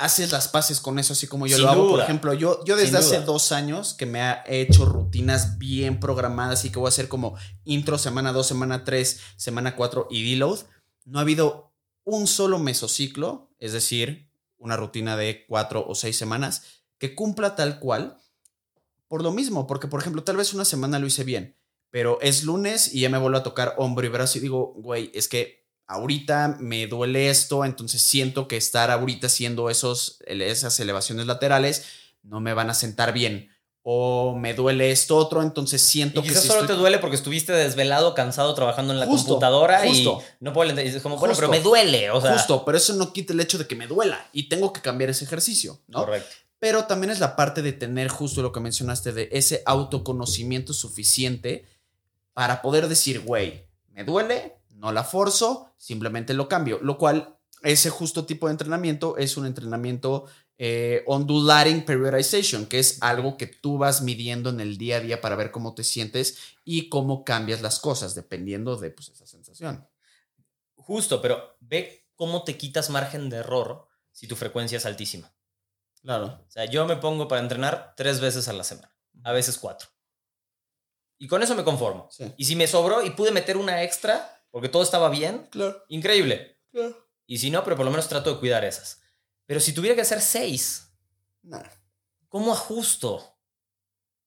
[0.01, 1.89] haces las paces con eso, así como yo lo hago.
[1.91, 6.65] Por ejemplo, yo, yo desde hace dos años que me he hecho rutinas bien programadas
[6.65, 10.59] y que voy a hacer como intro semana 2, semana 3, semana 4 y deload,
[11.05, 11.73] no ha habido
[12.03, 16.63] un solo mesociclo, es decir, una rutina de cuatro o seis semanas,
[16.97, 18.17] que cumpla tal cual.
[19.07, 21.57] Por lo mismo, porque por ejemplo, tal vez una semana lo hice bien,
[21.89, 25.11] pero es lunes y ya me vuelvo a tocar hombro y brazo y digo, güey,
[25.13, 31.25] es que ahorita me duele esto, entonces siento que estar ahorita haciendo esos, esas elevaciones
[31.25, 31.85] laterales
[32.23, 33.49] no me van a sentar bien.
[33.83, 36.49] O me duele esto otro, entonces siento y quizás que.
[36.49, 40.07] solo te duele porque estuviste desvelado, cansado, trabajando en la computadora y
[40.39, 42.11] no puedo Es como, bueno, pero me duele.
[42.11, 42.33] O sea.
[42.33, 45.09] Justo, pero eso no quita el hecho de que me duela y tengo que cambiar
[45.09, 46.05] ese ejercicio, ¿no?
[46.05, 46.29] Correcto.
[46.59, 51.65] Pero también es la parte de tener justo lo que mencionaste de ese autoconocimiento suficiente
[52.33, 57.91] para poder decir, güey, me duele, no la forzo, simplemente lo cambio, lo cual ese
[57.91, 60.25] justo tipo de entrenamiento es un entrenamiento
[60.57, 65.21] eh, ondulating periodization, que es algo que tú vas midiendo en el día a día
[65.21, 69.87] para ver cómo te sientes y cómo cambias las cosas, dependiendo de pues, esa sensación.
[70.75, 75.31] Justo, pero ve cómo te quitas margen de error si tu frecuencia es altísima.
[76.01, 76.43] Claro.
[76.47, 79.89] O sea, yo me pongo para entrenar tres veces a la semana, a veces cuatro.
[81.19, 82.09] Y con eso me conformo.
[82.35, 85.83] Y si me sobró y pude meter una extra, porque todo estaba bien, claro.
[85.87, 86.59] increíble.
[86.71, 86.95] Claro.
[87.25, 89.01] Y si no, pero por lo menos trato de cuidar esas.
[89.45, 90.93] Pero si tuviera que hacer seis,
[92.27, 93.37] ¿cómo ajusto?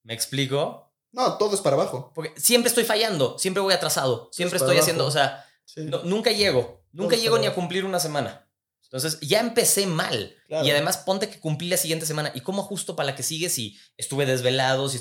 [0.03, 0.93] ¿Me explico?
[1.12, 2.12] No, todo es para abajo.
[2.14, 5.47] Porque siempre estoy fallando, siempre voy atrasado, siempre estoy haciendo, o sea,
[6.05, 8.49] nunca llego, nunca llego ni a cumplir una semana.
[8.83, 10.35] Entonces ya empecé mal.
[10.49, 12.31] Y además ponte que cumplí la siguiente semana.
[12.35, 14.89] ¿Y cómo ajusto para la que sigue si estuve desvelado?
[14.89, 15.01] Si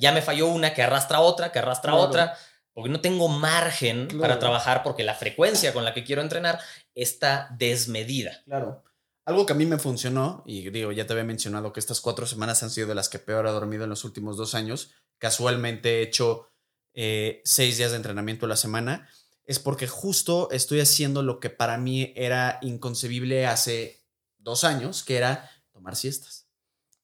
[0.00, 2.36] ya, me falló una que arrastra otra, que arrastra otra
[2.76, 6.60] porque no tengo margen para trabajar porque la frecuencia con la que quiero entrenar
[6.94, 8.42] está desmedida.
[8.44, 8.84] Claro.
[9.24, 12.26] Algo que a mí me funcionó, y digo, ya te había mencionado que estas cuatro
[12.26, 14.90] semanas han sido de las que peor he dormido en los últimos dos años.
[15.16, 16.50] Casualmente he hecho
[16.92, 19.08] eh, seis días de entrenamiento a la semana.
[19.46, 24.04] Es porque justo estoy haciendo lo que para mí era inconcebible hace
[24.36, 26.46] dos años, que era tomar siestas.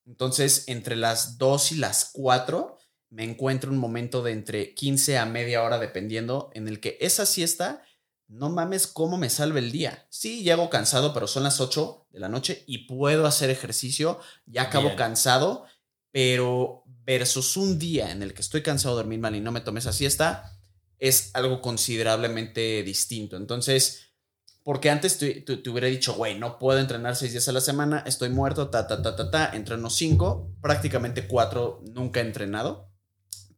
[0.05, 2.77] Entonces, entre las dos y las cuatro,
[3.13, 7.27] me encuentro un momento de entre 15 a media hora dependiendo en el que esa
[7.27, 7.83] siesta,
[8.27, 10.07] no mames cómo me salve el día.
[10.09, 14.63] Sí, llego cansado, pero son las 8 de la noche y puedo hacer ejercicio, ya
[14.63, 15.67] acabo cansado,
[16.11, 19.61] pero versus un día en el que estoy cansado de dormir mal y no me
[19.61, 20.59] tomé esa siesta,
[20.99, 23.37] es algo considerablemente distinto.
[23.37, 24.15] Entonces,
[24.63, 28.31] porque antes te, hubiera dicho, güey, no puedo entrenar seis días a la semana, estoy
[28.31, 32.92] muerto, ta, ta, ta, ta, ta, entreno cinco, prácticamente cuatro nunca he entrenado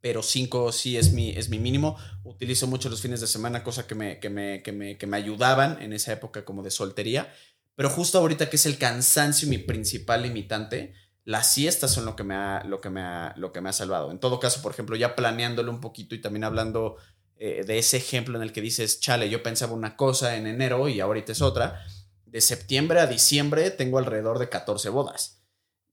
[0.04, 1.96] pero 5 sí es mi, es mi mínimo.
[2.24, 5.16] Utilizo mucho los fines de semana, cosa que me, que me, que me, que me
[5.16, 7.32] ayudaban en esa época como de soltería.
[7.74, 10.92] Pero justo ahorita que es el cansancio mi principal limitante,
[11.24, 13.72] las siestas son lo que me ha, lo que me ha, lo que me ha
[13.72, 14.10] salvado.
[14.10, 16.96] En todo caso, por ejemplo, ya planeándolo un poquito y también hablando
[17.38, 20.86] eh, de ese ejemplo en el que dices, chale, yo pensaba una cosa en enero
[20.90, 21.82] y ahorita es otra.
[22.26, 25.43] De septiembre a diciembre tengo alrededor de 14 bodas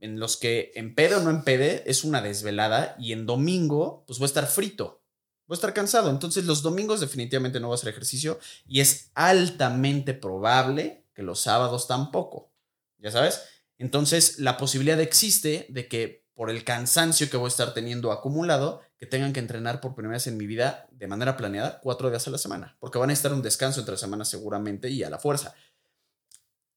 [0.01, 4.03] en los que en pedo o no en pede es una desvelada y en domingo
[4.07, 5.03] pues voy a estar frito,
[5.47, 6.09] voy a estar cansado.
[6.09, 11.39] Entonces los domingos definitivamente no voy a hacer ejercicio y es altamente probable que los
[11.39, 12.51] sábados tampoco,
[12.97, 13.41] ya sabes.
[13.77, 18.81] Entonces la posibilidad existe de que por el cansancio que voy a estar teniendo acumulado,
[18.97, 22.27] que tengan que entrenar por primera vez en mi vida de manera planeada cuatro días
[22.27, 25.19] a la semana, porque van a estar un descanso entre semanas seguramente y a la
[25.19, 25.53] fuerza.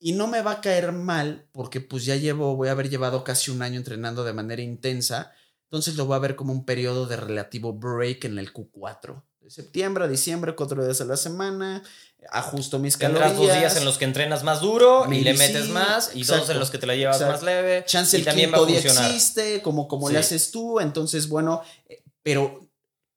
[0.07, 3.25] Y no me va a caer mal porque pues ya llevo, voy a haber llevado
[3.25, 5.33] casi un año entrenando de manera intensa,
[5.71, 9.23] entonces lo voy a ver como un periodo de relativo break en el Q4.
[9.41, 11.83] De septiembre a diciembre, cuatro días a la semana,
[12.31, 13.49] ajusto mis Tendrás calorías.
[13.53, 16.53] dos días en los que entrenas más duro y le metes más y dos exacto,
[16.53, 17.33] en los que te la llevas exacto.
[17.37, 20.35] más leve Chance y el también va a quinto día existe, como, como le Sí.
[20.35, 22.61] haces tú, entonces bueno, eh, pero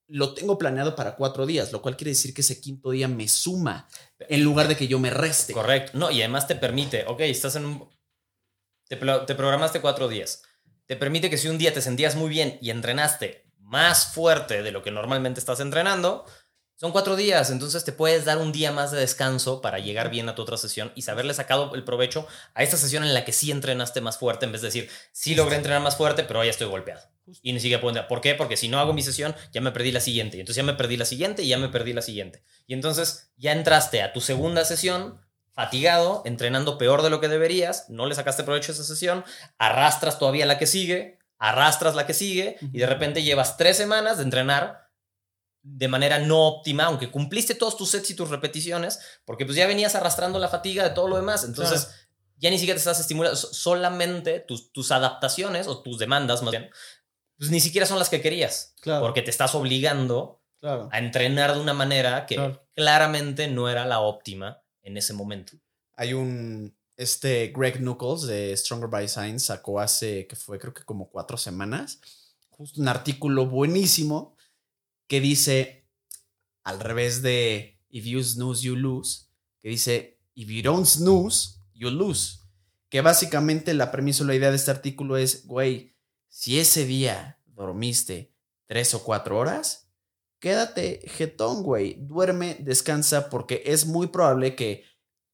[0.08, 3.28] lo tengo planeado para cuatro días, lo cual quiere decir que ese quinto día me
[3.28, 3.90] suma
[4.20, 5.54] en lugar de que yo me reste.
[5.54, 5.92] Correcto.
[5.96, 7.90] No, y además te permite, ok, estás en un...
[8.88, 10.44] Te, te programaste cuatro días.
[10.86, 14.72] Te permite que si un día te sentías muy bien y entrenaste más fuerte de
[14.72, 16.26] lo que normalmente estás entrenando,
[16.80, 20.30] son cuatro días, entonces te puedes dar un día más de descanso para llegar bien
[20.30, 23.34] a tu otra sesión y saberle sacado el provecho a esta sesión en la que
[23.34, 26.52] sí entrenaste más fuerte, en vez de decir, sí logré entrenar más fuerte, pero ya
[26.52, 27.02] estoy golpeado.
[27.42, 28.08] Y ni siquiera puedo entrenar.
[28.08, 28.36] ¿Por qué?
[28.36, 30.38] Porque si no hago mi sesión, ya me perdí la siguiente.
[30.38, 32.44] Y entonces ya me perdí la siguiente y ya me perdí la siguiente.
[32.68, 35.20] Y entonces ya entraste a tu segunda sesión
[35.54, 39.26] fatigado, entrenando peor de lo que deberías, no le sacaste provecho a esa sesión,
[39.58, 44.18] arrastras todavía la que sigue, arrastras la que sigue y de repente llevas tres semanas
[44.18, 44.88] de entrenar
[45.64, 49.68] de manera no óptima, aunque cumpliste todos tus sets y tus repeticiones, porque pues ya
[49.68, 51.44] venías arrastrando la fatiga de todo lo demás.
[51.44, 51.90] Entonces
[52.38, 56.52] ya ni siquiera te estás estimulando, so- solamente tus, tus adaptaciones o tus demandas más
[56.52, 56.70] bien,
[57.38, 60.90] pues ni siquiera son las que querías, Claro, porque te estás obligando claro.
[60.92, 62.68] a entrenar de una manera que Claro.
[62.74, 65.54] claramente no era la óptima en ese momento.
[65.96, 70.84] Hay un, este Greg Nuckols de Stronger by Science sacó hace, que fue creo que
[70.84, 72.00] como cuatro semanas,
[72.50, 74.36] justo un artículo buenísimo
[75.08, 75.88] que dice,
[76.64, 79.28] al revés de If you snooze, you lose,
[79.62, 82.40] que dice, If you don't snooze, you lose.
[82.90, 85.97] Que básicamente la premisa o la idea de este artículo es, güey,
[86.38, 88.32] si ese día dormiste
[88.68, 89.90] tres o cuatro horas,
[90.38, 91.96] quédate jetón, güey.
[92.00, 94.84] Duerme, descansa, porque es muy probable que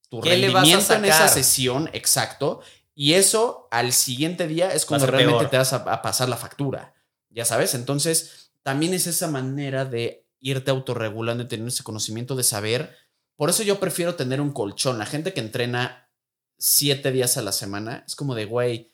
[0.08, 2.62] tu ¿Qué le vas a rendimiento en esa sesión, exacto,
[2.96, 5.50] y eso al siguiente día es cuando realmente peor.
[5.50, 6.96] te vas a, a pasar la factura.
[7.30, 12.44] Ya sabes, entonces también es esa manera de irte autorregulando y tener ese conocimiento de
[12.44, 12.96] saber.
[13.36, 15.00] Por eso yo prefiero tener un colchón.
[15.00, 16.10] La gente que entrena
[16.58, 18.93] siete días a la semana es como de, güey,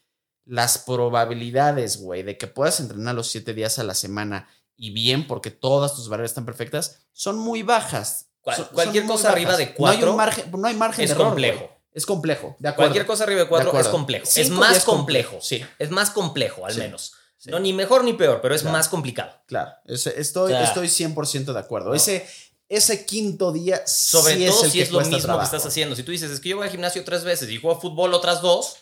[0.50, 5.28] las probabilidades, güey, de que puedas entrenar los siete días a la semana y bien,
[5.28, 8.28] porque todas tus variables están perfectas, son muy bajas.
[8.42, 11.04] Cual- Son- son cualquier cosa arriba de No hay, cuatro un margen, no hay margen
[11.04, 11.70] Es de error, complejo.
[11.92, 12.90] Es complejo, de acuerdo.
[12.90, 14.26] Cualquier cosa arriba de 4 es complejo.
[14.36, 15.32] Es más complejo.
[15.32, 15.66] complejo, sí.
[15.80, 17.14] Es más complejo, al Sí, menos.
[17.38, 17.50] sí.
[17.50, 18.78] No, ni mejor ni peor, pero es Claro.
[18.78, 19.34] más complicado.
[19.48, 20.14] Claro, estoy,
[20.54, 21.90] O sea, estoy 100% de acuerdo.
[21.90, 21.96] no.
[21.96, 22.26] Ese,
[22.70, 25.40] ese quinto día Sobre sí todo es el si que es lo mismo trabajo.
[25.50, 25.96] que estás haciendo.
[25.96, 28.42] Si tú dices, es que yo voy al gimnasio tres veces y juego fútbol otras
[28.42, 28.78] dos,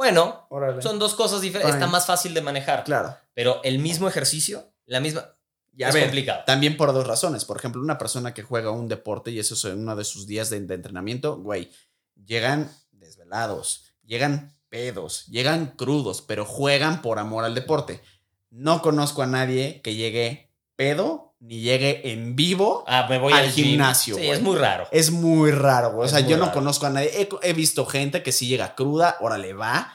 [0.00, 0.80] bueno, Órale.
[0.80, 1.74] son dos cosas diferentes.
[1.74, 2.84] Está más fácil de manejar.
[2.84, 3.18] Claro.
[3.34, 5.26] Pero el mismo ejercicio, la misma.
[5.76, 6.42] Y a es ver, complicado.
[6.46, 7.44] También por dos razones.
[7.44, 10.48] Por ejemplo, una persona que juega un deporte y eso es uno de sus días
[10.48, 11.70] de, de entrenamiento, güey,
[12.14, 18.00] llegan desvelados, llegan pedos, llegan crudos, pero juegan por amor al deporte.
[18.48, 22.84] No conozco a nadie que llegue pedo ni llegue en vivo.
[22.86, 24.86] Ah, me voy Al gimnasio, Sí, es muy raro.
[24.92, 26.06] Es muy raro, güey.
[26.06, 27.10] O sea, yo no conozco a nadie.
[27.20, 29.92] He, he visto gente que sí llega cruda, órale, va.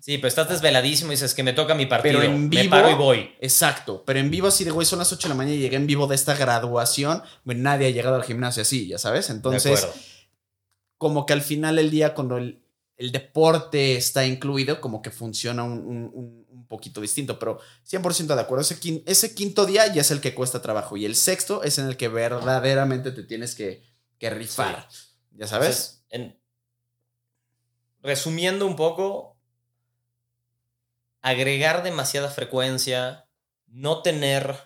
[0.00, 2.20] Sí, pero estás desveladísimo y dices que me toca mi partido.
[2.20, 3.30] Pero en me vivo- paro y voy.
[3.40, 5.76] Exacto, pero en vivo así de, güey, son las 8 de la mañana y llegué
[5.76, 9.30] en vivo de esta graduación, güey, nadie ha llegado al gimnasio así, ya sabes.
[9.30, 9.80] Entonces,
[10.98, 12.62] como que al final del día, cuando el,
[12.96, 18.34] el deporte está incluido, como que funciona un, un- un- un poquito distinto, pero 100%
[18.34, 18.62] de acuerdo.
[18.62, 21.78] Ese, quin- ese quinto día ya es el que cuesta trabajo y el sexto es
[21.78, 23.84] en el que verdaderamente te tienes que,
[24.18, 24.88] que rifar,
[25.32, 25.68] ya sabes.
[25.68, 26.40] Entonces, en-
[28.02, 29.36] resumiendo un poco,
[31.22, 33.28] agregar demasiada frecuencia,
[33.66, 34.56] no tener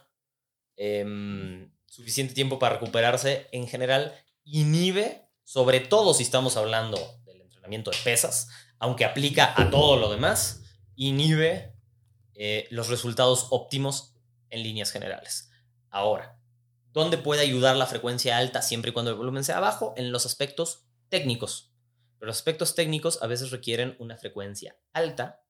[0.76, 7.90] em, suficiente tiempo para recuperarse, en general inhibe, sobre todo si estamos hablando del entrenamiento
[7.90, 8.48] de pesas,
[8.78, 10.62] aunque aplica a todo lo demás,
[10.96, 11.74] inhibe
[12.42, 14.14] eh, los resultados óptimos
[14.48, 15.50] en líneas generales.
[15.90, 16.40] Ahora,
[16.90, 19.92] ¿dónde puede ayudar la frecuencia alta siempre y cuando el volumen sea bajo?
[19.98, 21.74] En los aspectos técnicos.
[22.18, 25.44] Pero los aspectos técnicos a veces requieren una frecuencia alta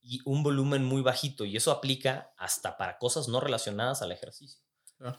[0.00, 4.62] y un volumen muy bajito, y eso aplica hasta para cosas no relacionadas al ejercicio.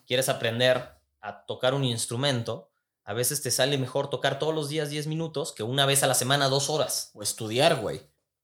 [0.08, 2.72] Quieres aprender a tocar un instrumento,
[3.04, 6.08] a veces te sale mejor tocar todos los días 10 minutos que una vez a
[6.08, 7.12] la semana 2 horas.
[7.14, 8.02] O estudiar, güey.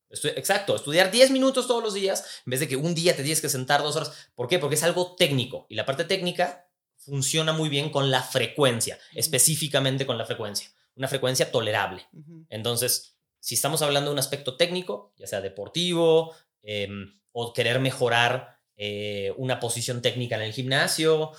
[0.10, 3.41] Exacto, estudiar 10 minutos todos los días en vez de que un día te tienes
[3.41, 4.30] que sentar dos horas.
[4.36, 4.57] ¿Por qué?
[4.57, 10.05] Porque es algo técnico y la parte técnica funciona muy bien con la frecuencia, específicamente
[10.05, 12.07] con la frecuencia, una frecuencia tolerable.
[12.49, 18.60] Entonces, si estamos hablando de un aspecto técnico, ya sea deportivo em, o querer mejorar
[18.76, 21.32] eh, una posición técnica en el gimnasio.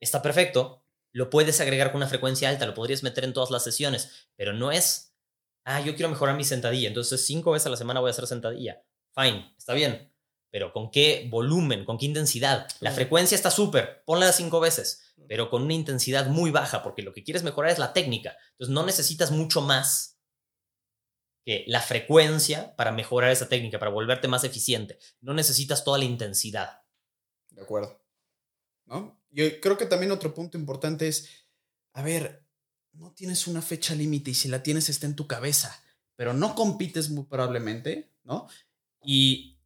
[0.00, 0.84] Está perfecto.
[1.12, 4.52] Lo puedes agregar con una frecuencia alta, lo podrías meter en todas las sesiones, pero
[4.52, 5.11] no es,
[5.64, 8.26] ah, yo quiero mejorar mi sentadilla, entonces cinco veces a la semana voy a hacer
[8.26, 8.82] sentadilla.
[9.14, 10.12] Fine, está bien.
[10.50, 11.84] Pero ¿con qué volumen?
[11.86, 12.68] ¿Con qué intensidad?
[12.80, 17.14] La frecuencia está súper, ponla cinco veces, pero con una intensidad muy baja, porque lo
[17.14, 18.36] que quieres mejorar es la técnica.
[18.52, 20.20] Entonces no necesitas mucho más
[21.44, 24.98] que la frecuencia para mejorar esa técnica, para volverte más eficiente.
[25.20, 26.82] No necesitas toda la intensidad.
[27.50, 28.04] De acuerdo.
[28.84, 29.20] ¿No?
[29.30, 31.46] Yo creo que también otro punto importante es,
[31.94, 32.41] a ver,
[32.92, 35.82] no tienes una fecha límite y si la tienes está en tu cabeza,
[36.16, 38.48] pero no compites muy probablemente, ¿no?
[39.04, 39.58] Y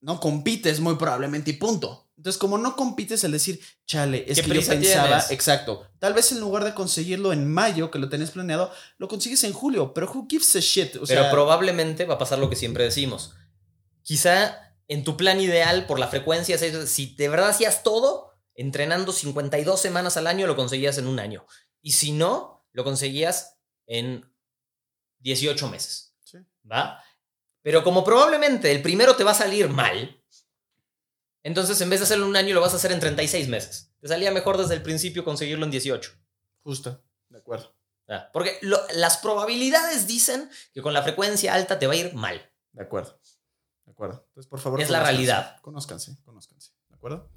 [0.00, 2.04] no compites muy probablemente y punto.
[2.16, 6.40] Entonces, como no compites, el decir, chale, es que yo pensaba, exacto, tal vez en
[6.40, 10.26] lugar de conseguirlo en mayo, que lo tenés planeado, lo consigues en julio, pero who
[10.28, 10.96] gives a shit?
[11.08, 13.34] pero probablemente va a pasar lo que siempre decimos.
[14.02, 19.80] Quizá en tu plan ideal, por la frecuencia, si de verdad hacías todo, entrenando 52
[19.80, 21.46] semanas al año, lo conseguías en un año.
[21.82, 24.30] Y si no, lo conseguías en
[25.20, 26.14] 18 meses.
[26.70, 27.02] ¿Va?
[27.62, 30.22] Pero como probablemente el primero te va a salir mal,
[31.44, 33.92] entonces, en vez de hacerlo en un año, lo vas a hacer en 36 meses.
[34.00, 36.10] Te salía mejor desde el principio conseguirlo en 18.
[36.62, 37.76] Justo, de acuerdo.
[38.08, 38.58] Ah, porque
[38.94, 42.50] las probabilidades dicen que con la frecuencia alta te va a ir mal.
[42.72, 43.20] De acuerdo.
[43.84, 44.24] De acuerdo.
[44.28, 44.80] Entonces, por favor.
[44.80, 45.60] Es la realidad.
[45.60, 46.72] Conózcanse, conózcanse.
[46.88, 47.30] ¿De acuerdo?